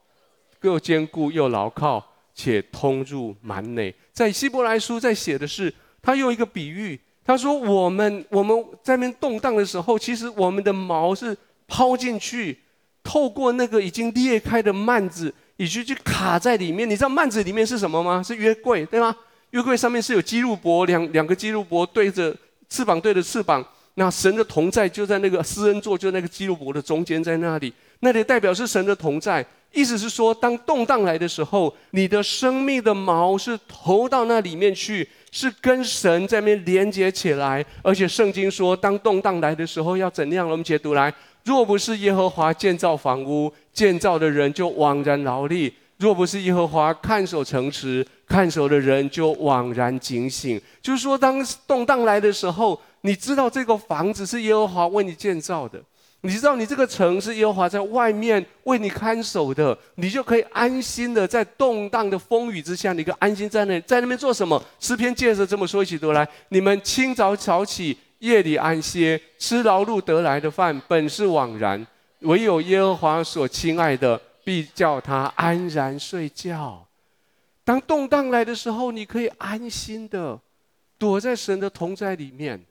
[0.62, 3.94] 又坚固又牢靠，且通入幔内。
[4.12, 11.36] 在希伯来书在写的是，他用一个比喻，他说我们我们在那动荡的时候，其实我们的锚是
[11.68, 12.60] 抛进去。
[13.02, 16.90] 透过那个已经裂开的幔子，以及去卡在里面。
[16.90, 18.24] 你知道幔子里面是什么吗？
[18.24, 19.14] 是约柜，对吗？
[19.50, 22.34] 约柜上面是有基路伯，两两个基路伯对着
[22.70, 23.66] 翅膀，对着翅膀。
[23.96, 29.46] 那神的同在就在那个施恩座，就那个基路伯的中间，在那里，那里代表是神的同在。
[29.74, 37.64] 意思是说，当动荡来的时候，你的生命的毛是投到那里面去，是跟神在那边连接起来。
[37.84, 40.50] 而且圣经说，当动荡来的时候要怎样？
[40.50, 41.14] 我们解读来。
[41.50, 50.62] 若不是耶和华建造房屋，建造的人就枉然劳力；若不是耶和华看守城池，看守的人就枉然警醒。
[50.80, 55.82] 就是说，当动荡来的时候，你知道这个房子是耶和华为你建造的，
[56.22, 64.64] 你知道你这个城是耶和华在外面为你看守的，你就可以安心的在动荡的风雨之下，你可以安心在那在那边做什么？
[64.80, 67.98] 诗篇接着这么说：一起读来，你们清早早起。
[68.20, 71.86] 夜里安歇，吃劳碌得来的饭，本是枉然；
[72.20, 76.86] 唯有耶和华所亲爱的，必叫他安然睡觉。
[77.64, 80.40] 当动荡来的时候，你可以安心的
[80.98, 82.64] 躲在神的同在里面。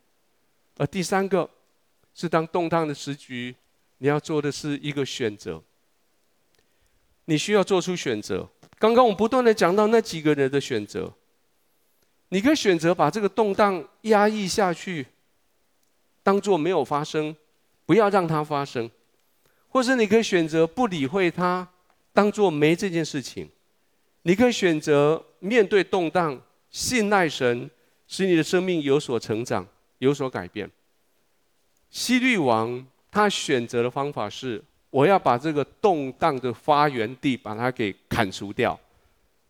[0.77, 1.49] 而第三个
[2.15, 3.55] 是当动荡的时局，
[3.99, 5.63] 你要做的是一个选择。
[7.25, 8.49] 你需要做出选择。
[8.79, 11.13] 刚刚我们不断的讲到那几个人的选择，
[12.29, 15.07] 你可以选择把这个动荡压抑下去，
[16.29, 17.35] 当做没有发生，
[17.87, 18.87] 不要让它发生；
[19.67, 21.67] 或是你可以选择不理会它，
[22.13, 23.49] 当做没这件事情。
[24.25, 26.39] 你可以选择面对动荡，
[26.69, 27.71] 信赖神，
[28.07, 29.67] 使你的生命有所成长，
[30.01, 30.71] 有所改变。
[31.89, 38.79] 希律王他选择的方法是：我要把这个动荡的发源地把它给砍除掉。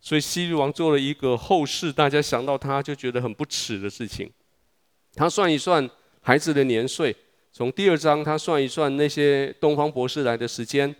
[0.01, 4.31] 所以希律王做了一个后世大家想到他就觉得很不齿的事情。
[5.15, 5.91] 他算一算
[6.29, 7.17] 孩子的年岁，
[7.55, 10.95] 从第二章他算一算那些东方博士来的时间。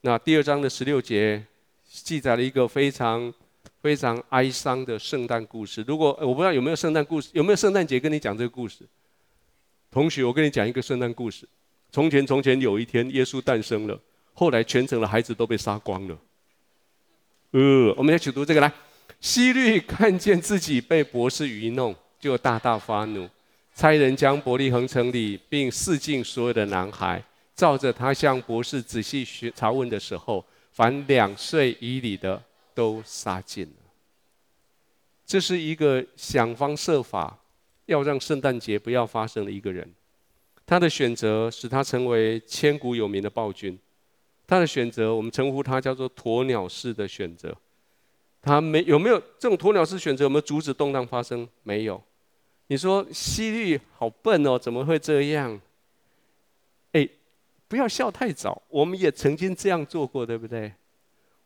[0.00, 1.40] 那第二章的十六节。
[1.86, 3.32] 记载了一个非常
[3.80, 5.84] 非常哀伤的圣诞故事。
[5.86, 8.78] 如果我不知道有没有圣诞故事，有没有圣诞节跟你讲这个故事？
[9.92, 11.48] 同学，我跟你讲一个圣诞故事。
[11.92, 13.96] 从前从前有一天，耶稣诞生了，
[14.32, 16.18] 后来全城的孩子都被杀光了。
[17.52, 18.72] 呃，我们要去读这个来。
[19.20, 23.28] 希律看见自己被博士愚弄，就大大发怒，
[23.74, 27.22] 差人将伯利恒城里并四境所有的男孩，
[27.54, 30.44] 照着他向博士仔细询查问的时候。
[30.74, 32.42] 凡两岁以里的
[32.74, 33.92] 都杀尽了。
[35.24, 37.38] 这是一个想方设法
[37.86, 39.88] 要让圣诞节不要发生的一个人，
[40.66, 43.78] 他的选择使他成为千古有名的暴君。
[44.48, 47.56] 他的选择，我们称呼他叫做鸵鸟式的选择。
[48.42, 50.24] 他没有没有这种鸵鸟式选择？
[50.24, 51.48] 有没有阻止动荡发生？
[51.62, 52.02] 没有。
[52.66, 55.60] 你说希律好笨哦，怎么会这样？
[56.92, 57.08] 哎。
[57.66, 60.72] 不要笑太早，我们也曾经这样做过，对不对？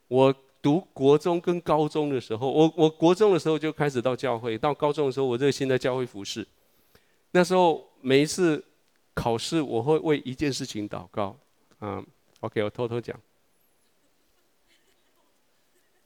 [0.08, 6.46] 我读国中跟高中的时候，我我国中的时候就开始到教会，到高中的时候我热心在教会服侍。
[7.30, 8.62] 那时候每一次
[9.14, 11.34] 考试，我会为一件事情祷告。
[11.80, 12.04] 嗯
[12.40, 13.18] ，OK，我偷偷讲，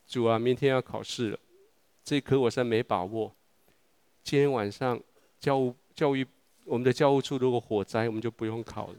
[0.07, 1.38] 主啊，明天要考试了，
[2.05, 3.35] 这科我实在没把握。
[4.25, 5.01] 今天晚上
[5.41, 6.27] 教务教育
[6.65, 8.97] 我们的教务处如果火灾，我们就不用考了。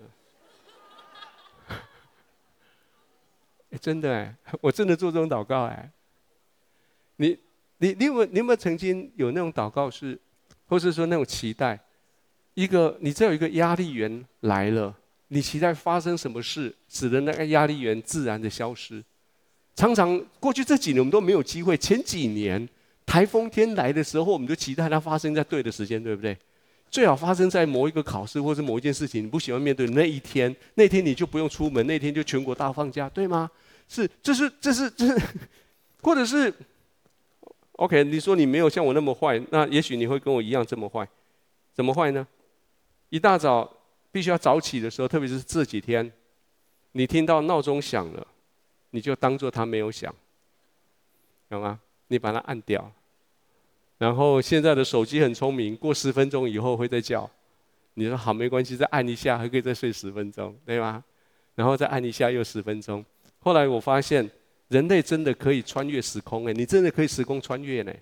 [3.82, 5.90] 真的哎， 我真的做这种祷告哎。
[7.16, 7.38] 你、
[7.78, 10.20] 你、你有没有、你有没有曾经有那种祷告是，
[10.68, 11.80] 或是说那种期待？
[12.54, 14.96] 一个你知道有一个压力源来了，
[15.30, 19.04] 你期待发生什么事，使得那个压力源自然的消失。
[19.76, 22.70] 常常过去这几年我们都没有机会，前几年
[23.06, 26.38] 台风天来的时候，我们就期待它发生在对的时间，对不对？
[26.90, 33.50] 最好发生在某一个考试或是某一件事情你不喜欢面对那一天，那天你就不用出门，那天就全国大放假，对吗？
[33.90, 35.26] 是，这是，这是，这是，
[36.02, 36.54] 或者是
[37.74, 41.08] ，OK，你说你没有像我那么坏，那也许你会跟我一样这么坏，
[41.74, 42.28] 怎么坏呢？
[43.10, 43.72] 一大早
[44.12, 46.12] 必须要早起的时候，特别是这几天，
[46.92, 48.28] 你听到闹钟响了，
[48.92, 50.14] 你就当做它没有响，
[51.50, 51.80] 懂吗？
[52.08, 52.92] 你把它按掉，
[53.98, 57.30] 然后现在的手机很聪明，过十分钟以后会再叫，
[57.96, 61.04] 你说好没关系，再按一下还可以再睡十分钟，对吗？
[61.56, 63.04] 然后再按一下又十分钟。
[63.40, 64.30] 后来我发现，
[64.70, 66.54] 人类真的可以穿越时空哎！
[66.54, 67.94] 你真的可以时空穿越呢？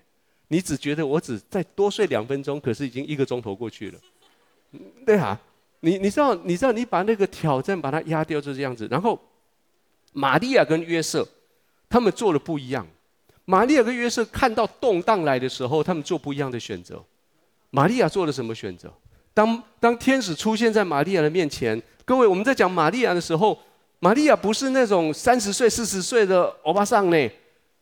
[0.48, 3.98] 你只觉得我只再多睡两分钟，可是已经一个钟头过去了。
[5.04, 5.38] 对啊，
[5.80, 8.88] 你你知道你知道你把那个挑战把它压掉就这样子。
[8.90, 9.18] 然后，
[10.12, 11.26] 玛利亚跟约瑟
[11.88, 12.86] 他们做的不一样。
[13.52, 17.02] 玛利亚跟约瑟看到动荡来的时候，他们做不一样的选择。
[17.68, 18.90] 玛利亚做了什么选择？
[19.34, 23.58] 当当天使出现在玛利亚的面前，各位我们在讲玛利亚的时候。
[24.04, 27.30] 玛利亚不是那种三十岁、四十岁的欧巴桑呢。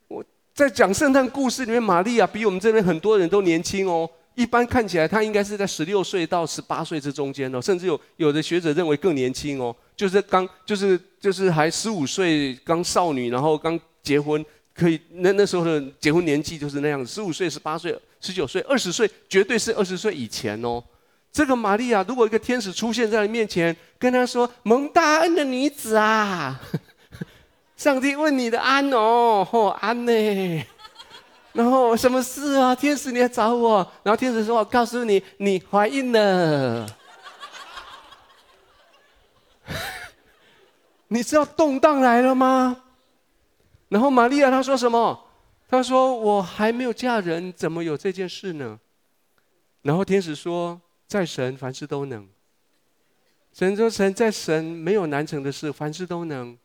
[0.06, 4.06] 我在讲圣诞故事里面，玛利亚比我们这边很多人都年轻哦。
[4.35, 14.44] 一般看起来，她应该是在十六岁到十八岁这中间哦，甚至有有的学者认为更年轻哦，就是刚就是就是还十五岁刚少女，然后刚结婚，
[14.80, 20.83] 可以那那时候的结婚年纪就是那样子，十五岁、十八岁、十九岁、二十岁，绝对是二十岁以前哦。
[21.31, 26.58] 这个玛利亚，如果一个天使出现在你面前，跟他说：“蒙大恩的女子啊，
[27.76, 30.64] 上帝问你的安哦，哦安呢？
[31.52, 32.74] 然后什么事啊？
[32.74, 36.87] 天使你来找我，然后天使说：我告诉你，你怀孕了。
[41.08, 42.85] 你知道动荡来了吗？
[43.90, 45.28] 然后玛利亚她说什么？
[45.68, 48.80] 她说：我还没有嫁人，怎么有这件事呢？
[49.82, 50.80] 然后天使说。
[51.10, 52.28] 在神凡事都能。
[53.52, 56.56] 神说神在神没有难成的事，凡事都能。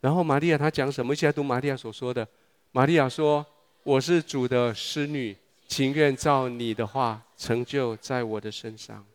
[0.00, 1.12] 然后玛利亚她讲什么？
[1.12, 2.26] 一起来读玛利亚所说的。
[2.72, 3.46] 玛利亚说
[3.84, 5.36] ：“我是主的使女，
[5.68, 9.06] 情愿照你的话成就在我的身上。”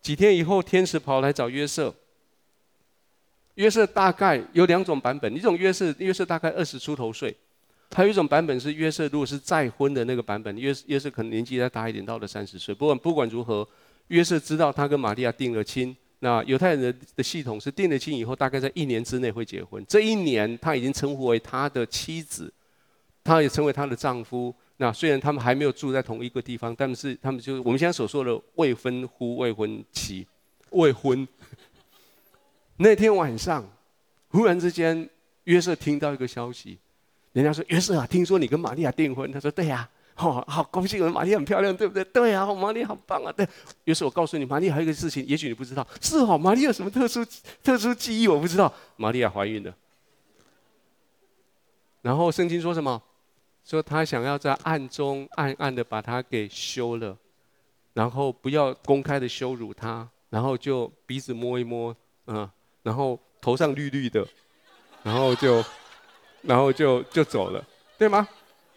[0.00, 1.92] 几天以后，天使跑来找约瑟。
[3.56, 7.34] 约瑟大概有两种版本，一种约瑟，约瑟大概二十出头岁，
[7.90, 12.74] 还有一种版本是约瑟如果是再婚的那个版本，约约瑟可能年纪再大一点，到了三十岁。
[12.74, 13.66] 不管不管如何，
[14.08, 15.96] 约瑟知道他跟玛利亚订了亲。
[16.18, 19.84] 那犹太人的的系统是订了亲以后，大概在一年之内会结婚。
[19.88, 22.52] 这一年他已经称呼为他的妻子，
[23.24, 24.54] 他也成为他的丈夫。
[24.76, 30.26] 那虽然他们还没有住在同一个地方，但是他们就我们现在所说的未婚夫、未婚妻、
[30.72, 31.26] 未婚。
[32.76, 33.64] 那天晚上，
[34.28, 35.08] 忽然之间，
[35.44, 36.78] 约瑟听到一个消息，
[37.32, 43.46] 人家说：“约瑟啊，听说你跟玛利亚订婚。”他说：“对呀，好好高兴，玛利亚很漂亮，对不对？”“对呀，玛利亚好棒啊！”“对。”
[43.84, 47.24] 约瑟，我告诉你，玛利亚还有一个事情，也许你不知道，是哦，玛利亚有什么特殊
[47.62, 48.28] 特殊记忆？
[48.28, 49.74] 我不知道，玛利亚怀孕了。
[52.02, 53.02] 然后圣经说什么？
[53.64, 57.16] 说他想要在暗中暗暗的把她给休了，
[57.94, 61.96] 然后不要公开的羞辱她，然后就鼻子摸一摸，
[62.26, 62.48] 嗯。
[62.86, 64.24] 然后头上绿绿的，
[65.02, 65.64] 然后就，
[66.42, 67.66] 然后就就走了，
[67.98, 68.28] 对吗？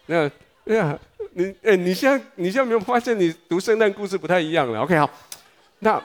[0.06, 0.28] 那
[0.64, 0.98] 那
[1.32, 5.08] 你哎，你现在你现在没有发现你读圣诞故事不太一样了？OK，好，
[5.78, 6.02] 那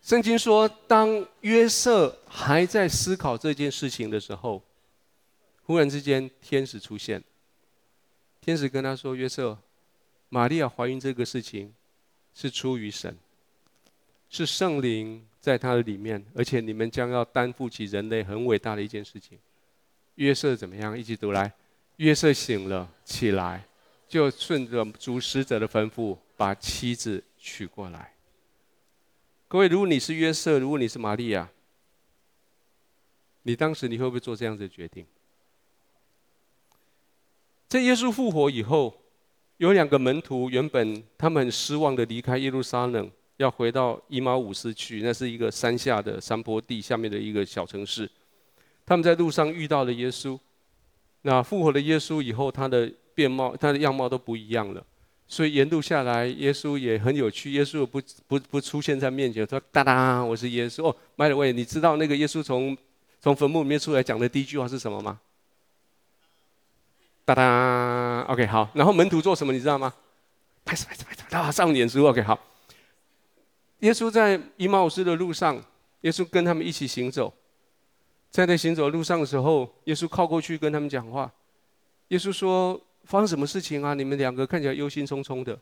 [0.00, 4.62] 圣经说，当约瑟还在思考这件事情的时候，
[5.64, 7.20] 忽然之间天使出现，
[8.40, 9.58] 天使跟他说：“约瑟，
[10.28, 11.74] 玛利亚怀孕这个事情
[12.32, 13.18] 是出于神，
[14.30, 19.38] 是圣灵。”在他的里面，而且你们将要担负起人类很伟大的一件事情。
[20.16, 20.98] 约瑟怎么样？
[20.98, 21.52] 一起读来。
[21.96, 23.64] 约瑟醒了起来，
[24.08, 28.12] 就顺着主使者的吩咐，把妻子娶过来。
[29.48, 31.48] 各位，如果你是约瑟，如果你是玛利亚，
[33.42, 35.06] 你当时你会不会做这样子的决定？
[37.68, 38.94] 在耶稣复活以后，
[39.56, 43.10] 有两个门徒，原本他们很失望的离开耶路撒冷。
[43.38, 48.08] 要回到以马忤斯去，那是一个山下的山坡地下面的一个小城市。
[48.84, 50.38] 他们在路上遇到了耶稣，
[51.22, 54.84] 那复活了耶稣以后，他的面貌、他的样貌都不一样了。
[55.26, 57.52] 所以沿路下来，耶稣也很有趣。
[57.52, 62.76] 耶稣不不不出现在面前，说：“哒哒，我是耶稣。”哦，by the way，你知道那个耶稣从
[63.20, 65.20] 从坟墓里面出来讲的第一句话是什么吗？
[67.26, 68.70] 哒哒，OK，好。
[68.72, 69.52] 然后门徒做什么？
[69.52, 69.92] 你知道吗？
[70.64, 72.40] 拍手拍手拍手，啊，上脸书，OK，好。
[73.80, 75.62] 耶稣在伊马忤斯的路上，
[76.00, 77.32] 耶稣跟他们一起行走，
[78.30, 81.32] 在那行走的路上的时候，耶稣靠过去跟他们讲话。
[82.08, 83.94] 耶稣说：“发生什么事情啊？
[83.94, 85.58] 你们两个看起来忧心忡忡的。”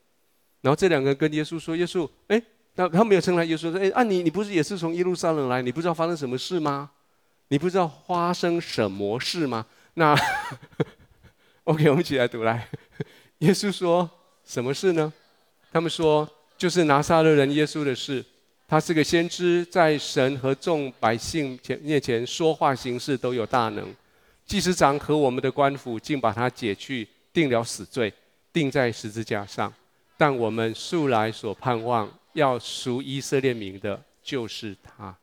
[0.63, 2.43] 然后这两个人跟耶稣说：“耶稣，哎，
[2.77, 5.61] 那他没有称来。”耶稣说：“哎，啊你你不是也是从耶路撒冷来？
[5.61, 6.91] 你不知道发生什么事吗？
[7.49, 10.17] 你不知道发生什么事吗？”那，
[11.65, 12.69] OK，我们一起来读来。
[13.39, 14.09] 耶稣说
[14.45, 15.13] ：“什么事呢？”
[15.71, 16.29] 他们说。
[16.57, 18.25] 就是拿撒勒人耶稣的事，
[18.67, 23.95] 他是个先知，在神和众百姓前面前说话行事都有大能。
[24.47, 28.13] 祭司长和我们的官府竟把他解去，定了死罪，
[28.53, 29.73] 钉在十字架上。
[30.17, 35.15] 但我们素来所盼望要赎以色列民的，就是他。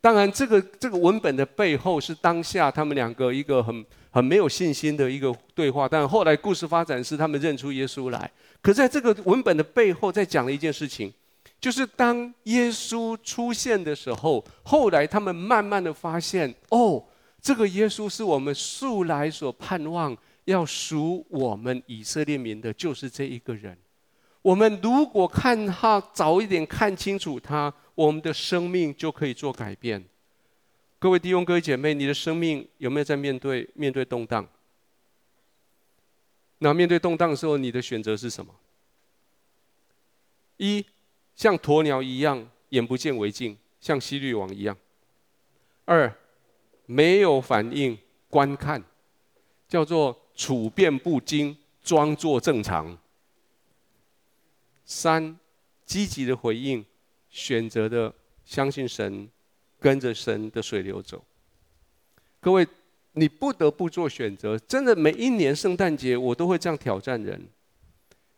[0.00, 5.88] 当然，这个这个文本的背后是当下他们两个一个很很没有信心的一个对话。
[5.88, 8.30] 但后来故事发展是他们认出耶稣来。
[8.60, 11.12] 可在这个文本的背后，在讲了一件事情，
[11.60, 17.02] 就是当耶稣出现的时候，后来他们慢慢的发现，哦，
[17.40, 23.76] 这个耶稣是我们素来所盼望要赎我们以色列民的，就是这一个人。
[24.42, 30.02] 我们如果看他早一点看清楚他，我们的生命就可以做改变。
[30.98, 34.46] 各位弟兄、各位姐妹，你的生命有没有在面对面对动荡？
[36.60, 38.52] 那面对动荡的时候，你的选择是什么？
[40.56, 40.84] 一，
[41.36, 44.74] 像鸵鸟一样眼不见为净，像希律王一样；
[45.84, 46.12] 二，
[46.86, 47.96] 没有反应
[48.28, 48.82] 观看，
[49.68, 52.96] 叫做处变不惊，装作正常；
[54.84, 55.38] 三，
[55.84, 56.84] 积极的回应，
[57.30, 58.12] 选择的
[58.44, 59.28] 相信神，
[59.78, 61.24] 跟着神的水流走。
[62.40, 62.66] 各位。
[63.18, 67.40] 你不得不做选择，真的，每一年圣诞节我都会这样挑战人。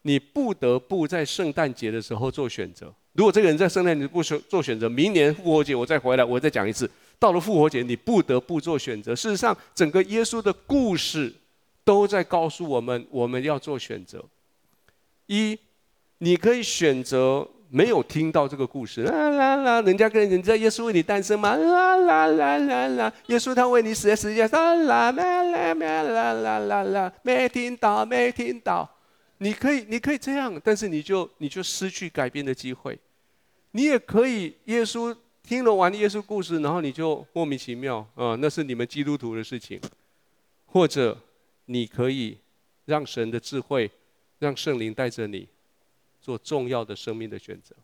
[0.02, 2.92] 你不得不在圣诞节的时候做选择。
[3.12, 6.90] 如果这个人在圣诞节不选做选择，明年复活节我再回来，我再讲一次。
[7.18, 9.14] 到了复活节，你不得不做选择。
[9.14, 11.30] 事实上，整个耶稣的故事
[11.84, 14.24] 都在告诉我们，我们要做选择。
[15.26, 15.58] 一，
[16.18, 21.54] 你可以选择没有听到这个故事，啦啦啦，人家跟人家耶稣为你诞生吗？
[21.54, 28.88] 啦啦啦啦啦，耶稣他为你死在十字架上，啦啦啦啦啦啦啦，没听到，没听到。
[29.38, 32.98] 你可以，你可以这样，但是你就你就失去改变的机会。
[33.70, 39.80] 你也可以，耶稣听了完耶稣故事，然后你就莫名其妙啊，那是你们基督徒的事情。
[40.66, 41.16] 或者
[41.66, 42.38] 你可以
[42.84, 43.90] 让神的智慧，
[44.40, 45.48] 让圣灵带着你。
[46.20, 47.74] 做重要的生命的选择，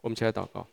[0.00, 0.66] 我们起来祷告。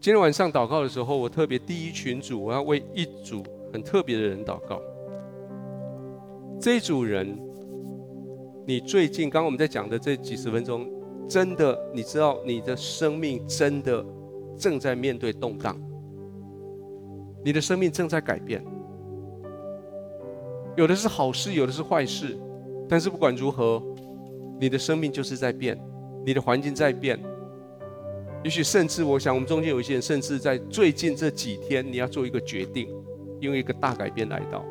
[0.00, 4.80] 今天晚上祷告的时候，我特别第一群组，我要为一组很特别的人祷告。
[6.60, 7.38] 这一组人，
[8.66, 10.90] 你最近刚刚我们在讲的这几十分钟，
[11.28, 14.04] 真的你知道你的生命真的
[14.58, 15.78] 正在面对动荡，
[17.44, 18.64] 你的生命正在改变。
[20.76, 22.38] 有的是好事，有的是坏事，
[22.88, 23.82] 但是不管如何，
[24.58, 25.78] 你的生命就是在变，
[26.24, 27.18] 你的环境在变。
[28.42, 32.88] 也许甚至，我想我们中间有一些人，甚至在最近这几天，你要做一个决定，
[33.40, 34.64] 因为一个大改变来到。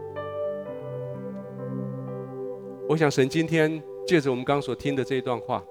[2.87, 5.63] 我想神今天借着我们刚所听的这一段话，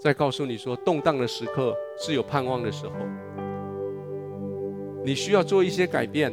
[0.00, 2.92] 在告诉你说，动荡的时刻是有盼望的时候，
[5.04, 6.32] 你需要做一些改变。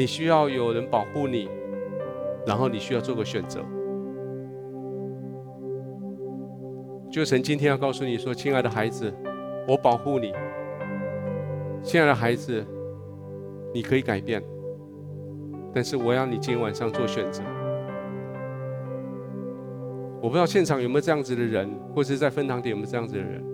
[0.00, 1.46] 你需要有人保护你，
[2.46, 3.60] 然后你需要做个选择。
[7.10, 9.12] 就神今天要告诉你说：“亲爱的孩子，
[9.68, 10.32] 我保护你。
[11.82, 12.64] 亲爱的孩子，
[13.74, 14.42] 你可以改变，
[15.74, 17.42] 但是我要你今天晚上做选择。”
[20.22, 23.44] 我不知道现场有没有这样子的人，或者是在分堂点有没有这样子的人。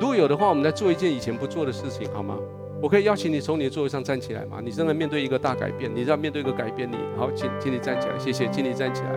[0.00, 2.38] 如果有的话，我们来做一件以前不做的事情，好吗？
[2.82, 4.58] 我可以邀请你从你的座位上站起来吗？
[4.64, 9.10] 你正在面对一个大改变，你要面对一个改变，你好，请请你站起来，谢谢，请你站起来。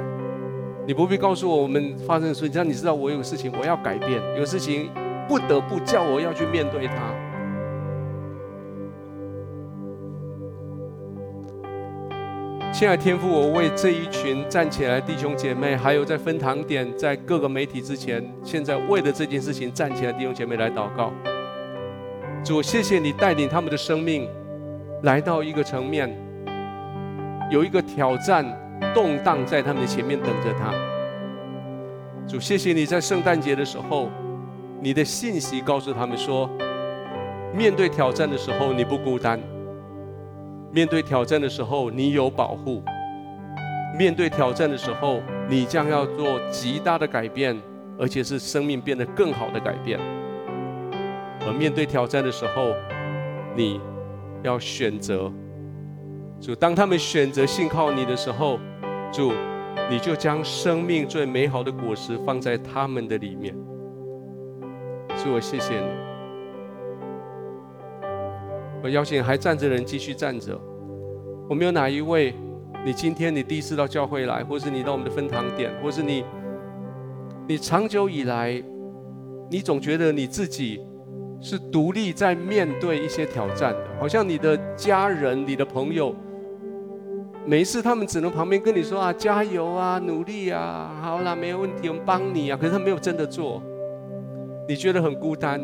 [0.85, 4.89] 你不必告诉我我们发生的事情，让你知道我有事情我要改变，有事情
[5.29, 6.95] 不得不叫我要去面对它。
[12.73, 21.13] 亲爱的天父，我为这一群站起来的弟兄姐妹，还有在分堂点、在各个媒体之前，现在为了这件事情站起来的弟兄姐妹来祷告。
[22.43, 24.27] 主，谢谢你带领他们的生命
[25.03, 26.13] 来到一个层面，
[27.49, 28.45] 有一个挑战、
[28.93, 30.73] 动荡在他们的前面等着他。
[32.27, 34.09] 主，谢谢你在圣诞节的时候，
[34.81, 36.49] 你的信息告诉他们说，
[37.55, 39.39] 面对挑战的时候你不孤单，
[40.69, 42.83] 面对挑战的时候你有保护，
[43.97, 47.57] 面对挑战的时候你将要做极大的改变，
[47.97, 49.97] 而且是生命变得更好的改变。
[51.45, 52.73] 而面对挑战的时候，
[53.55, 53.81] 你
[54.43, 55.31] 要选择
[56.39, 56.55] 主。
[56.55, 58.57] 当他们选择信靠你的时候，
[59.11, 59.33] 主，
[59.89, 63.53] 你就将生命最美好的果实放在他们的里面。
[65.17, 65.85] 主，我谢谢你。
[68.81, 70.59] 我邀请还站着的人继续站着。
[71.49, 72.33] 我没有哪一位，
[72.85, 76.23] 你今天你第一次到教会来，或是你到我们的分堂点，或是你，
[77.47, 78.63] 你长久以来，
[79.49, 80.79] 你总觉得你自己。
[81.43, 86.15] 是独立在面对一些挑战的，好像你的家人、你的朋友，
[87.45, 92.57] 每一次他们只能旁边跟你说啊，加油啊，努力啊，好啦，没有问题，我们帮你啊。
[92.57, 93.61] 可是他没有真的做，
[94.69, 95.61] 你觉得很孤单。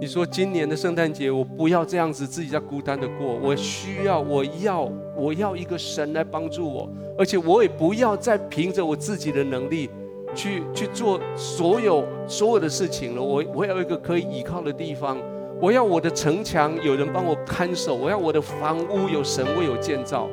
[0.00, 9.90] 你说今年的圣诞节，我不要这样子自己在孤单的过，我需要，我要，我要一个神来帮助我，而且我也不要再凭着我自己的能力。
[10.34, 13.22] 去去做所有所有的事情了。
[13.22, 15.18] 我我要有一个可以依靠的地方，
[15.60, 20.28] 我要我的城墙有人帮我看守，我要我的房屋有神为我建造。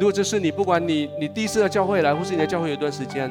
[0.00, 3.28] 如果这是你，不管你你第一次到教会来，或是你在教会有一段时间，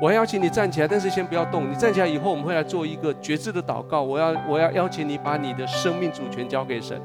[0.00, 1.70] 我要邀请你站起来，但是先不要动。
[1.70, 4.02] 你站起来以后，我们会来做一个决志的祷告。
[4.02, 7.00] 我要我要邀请你把你的生命主权交给神。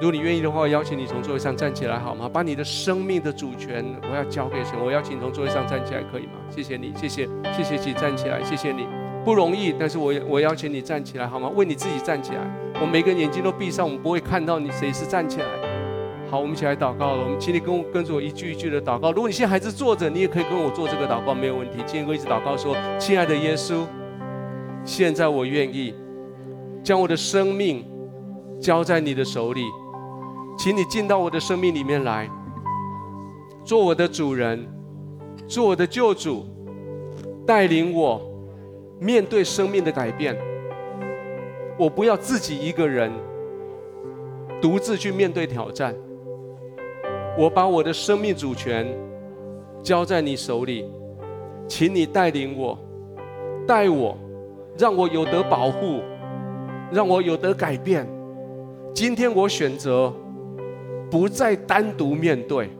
[0.00, 2.30] 如果你愿意的话，我邀请你从座位上站起来，好吗？
[2.32, 4.74] 把你的生命的主权，我要交给神。
[4.80, 6.34] 我邀请你从座位上站起来，可以吗？
[6.48, 8.86] 谢谢你，谢谢，谢谢请站起来，谢谢你，
[9.24, 11.50] 不容易，但是我我邀请你站起来，好吗？
[11.52, 12.38] 为你自己站起来。
[12.80, 15.46] 我每个眼睛都闭上，我们不会看到你谁是站起来。
[16.30, 17.24] 好，我们一起来祷告了。
[17.24, 19.10] 我们请你跟我跟着我一句一句的祷告。
[19.10, 21.78] 如果你现在还是坐着，你也可以跟我做这个祷告，没有问题。
[21.78, 23.84] 今天我一直祷告说：亲爱的耶稣，
[24.84, 25.92] 现在我愿意
[26.84, 27.84] 将我的生命
[28.60, 29.64] 交在你的手里。
[30.58, 32.28] 请你进到我的生命里面来，
[33.64, 34.66] 做我的主人，
[35.46, 36.44] 做我的救主，
[37.46, 38.20] 带领我
[38.98, 40.36] 面对生命的改变。
[41.78, 43.12] 我不要自己一个人
[44.60, 45.94] 独自去面对挑战。
[47.38, 48.84] 我把我的生命主权
[49.80, 50.84] 交在你手里，
[51.68, 52.76] 请你带领我，
[53.64, 54.18] 带我，
[54.76, 56.00] 让我有得保护，
[56.90, 58.04] 让我有得改变。
[58.92, 60.12] 今天我选择
[61.10, 62.70] 不再单独面对，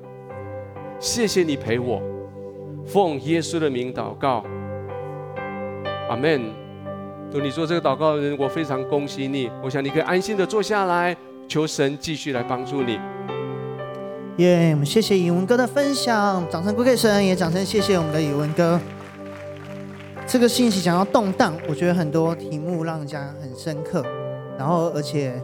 [1.00, 2.02] 谢谢你陪我，
[2.86, 4.44] 奉耶稣的名祷告，
[6.08, 6.42] 阿门。
[7.30, 9.50] 祝你做这个祷告的人，我非常恭喜你。
[9.62, 11.14] 我想你可以安心的坐下来，
[11.46, 12.98] 求神继续来帮助你。
[14.38, 18.80] 耶，我们谢谢以文哥的分享，掌声归给神，也掌声谢谢我们的宇文哥。
[20.26, 24.02] 这个信息讲到动荡，我觉得很多题目让人家很深刻。
[24.58, 25.34] 然后，而且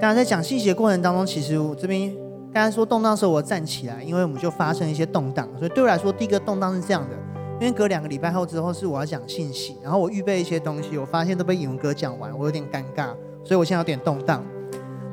[0.00, 2.14] 刚才在讲信息的过程当中，其实我这边
[2.52, 5.48] 刚才说动荡的时候，我站起来，因为我们就发生一些动荡。
[5.58, 7.16] 所以对我来说，第一个动荡是这样的。
[7.60, 13.06] 因为隔两个礼拜后之后是我要讲信息，然后我预备一些东西，我发现都被尹文哥讲完，我有点尴尬，
[13.42, 14.40] 所以我现在有点动荡。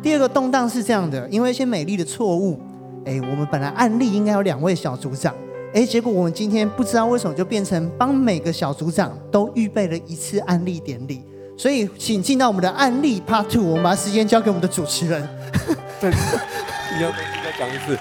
[0.03, 2.59] 第二个动荡是这样的，因为一些美丽的错误，
[3.05, 5.33] 哎，我们本来案例应该有两位小组长，
[5.73, 11.25] 哎，结果我们今天不知道为什么就变成帮每个小组长都预备了一次案例典礼，
[11.57, 15.21] 所以请进到我们的案例 Part Two，我们把时间交给我们的主持人。
[16.01, 17.97] 你要再讲一次。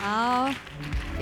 [0.00, 0.48] 好。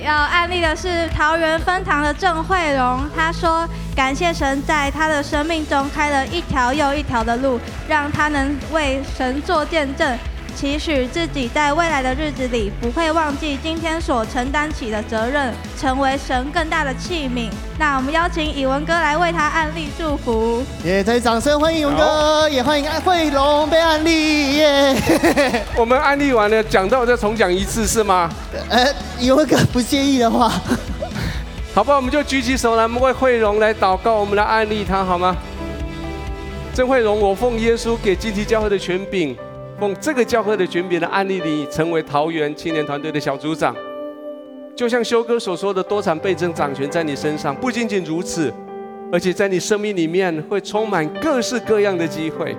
[0.03, 10.19] 要案例的是桃园分堂的郑慧荣，他说感谢神在他的生命中开了一条又一条的路，让他能为神做见证。
[10.55, 17.51] 期许自己在未来的日子里不会忘记今天所承担起的责任，成为神更大的器皿。
[17.79, 20.63] 那我们邀请以文哥来为他案例祝福。
[20.85, 24.57] 也，再掌声欢迎以文哥，也欢迎安慧龙被案例。
[24.57, 24.97] 耶，
[25.77, 28.31] 我们案例完了，讲到再重讲一次是吗？
[28.71, 28.87] 呃，
[29.19, 30.53] 以文哥不介意的话，
[31.75, 35.37] 好吧，我们就举起手来，我们为慧龙来祷告，我们来案例他好吗？
[36.73, 39.37] 郑慧荣，我奉耶稣给金提教会的权柄。
[39.85, 43.77] 奉这个教会的权柄的案例里，成为桃园青年团队的小组长，
[44.75, 47.55] 就像修哥所说的，多产倍增掌权在你身上。
[47.55, 48.51] 不仅仅如此，
[49.13, 52.57] 而且在你生命里面会充满各式各样的机会，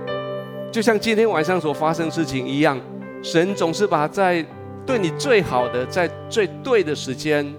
[0.71, 2.79] 就像今天晚上所发生事情一样。
[3.23, 4.45] 神总是把在
[4.85, 7.51] 对你最好的，在最对的时间，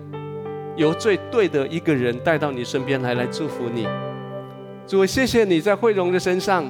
[0.77, 3.85] 由最对的一个人带到你身边来，来祝福你。
[4.87, 6.65] 主，谢谢你在慧荣的身上，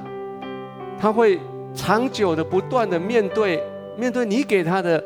[0.99, 1.39] 他会。
[1.77, 3.63] 长久的、不断的面对
[3.97, 5.03] 面对你给他的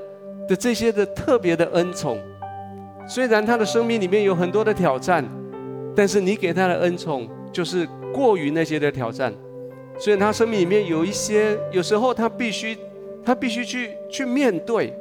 [0.49, 2.19] 的这些的特别的恩宠，
[3.07, 5.25] 虽然他的生命里面有很多的挑战，
[5.95, 9.35] 但是你给他的恩宠就是过于那些的挑战。
[9.99, 12.79] 虽然他生命里面有一些，有时候他必须
[13.25, 14.95] 他必须去去面对，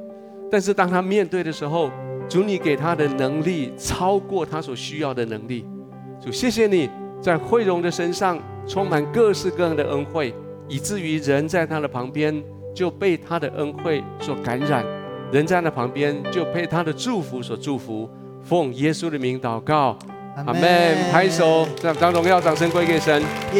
[0.51, 1.89] 但是当他面对的时候，
[2.28, 5.65] 主你给他的能力超过他所需要的能力。
[6.20, 6.89] 主谢谢你
[7.22, 10.34] 在慧荣的身上充满各式各样的恩惠。
[10.70, 12.41] 以至于人在他的旁边
[12.74, 14.86] 就被他的恩惠所感染，
[15.32, 18.07] 人在他旁边就被他的祝福所祝福。
[18.43, 19.97] 奉耶稣的名祷告，
[20.38, 20.95] 阿门。
[21.11, 23.22] 拍手，将将荣耀掌声归给神。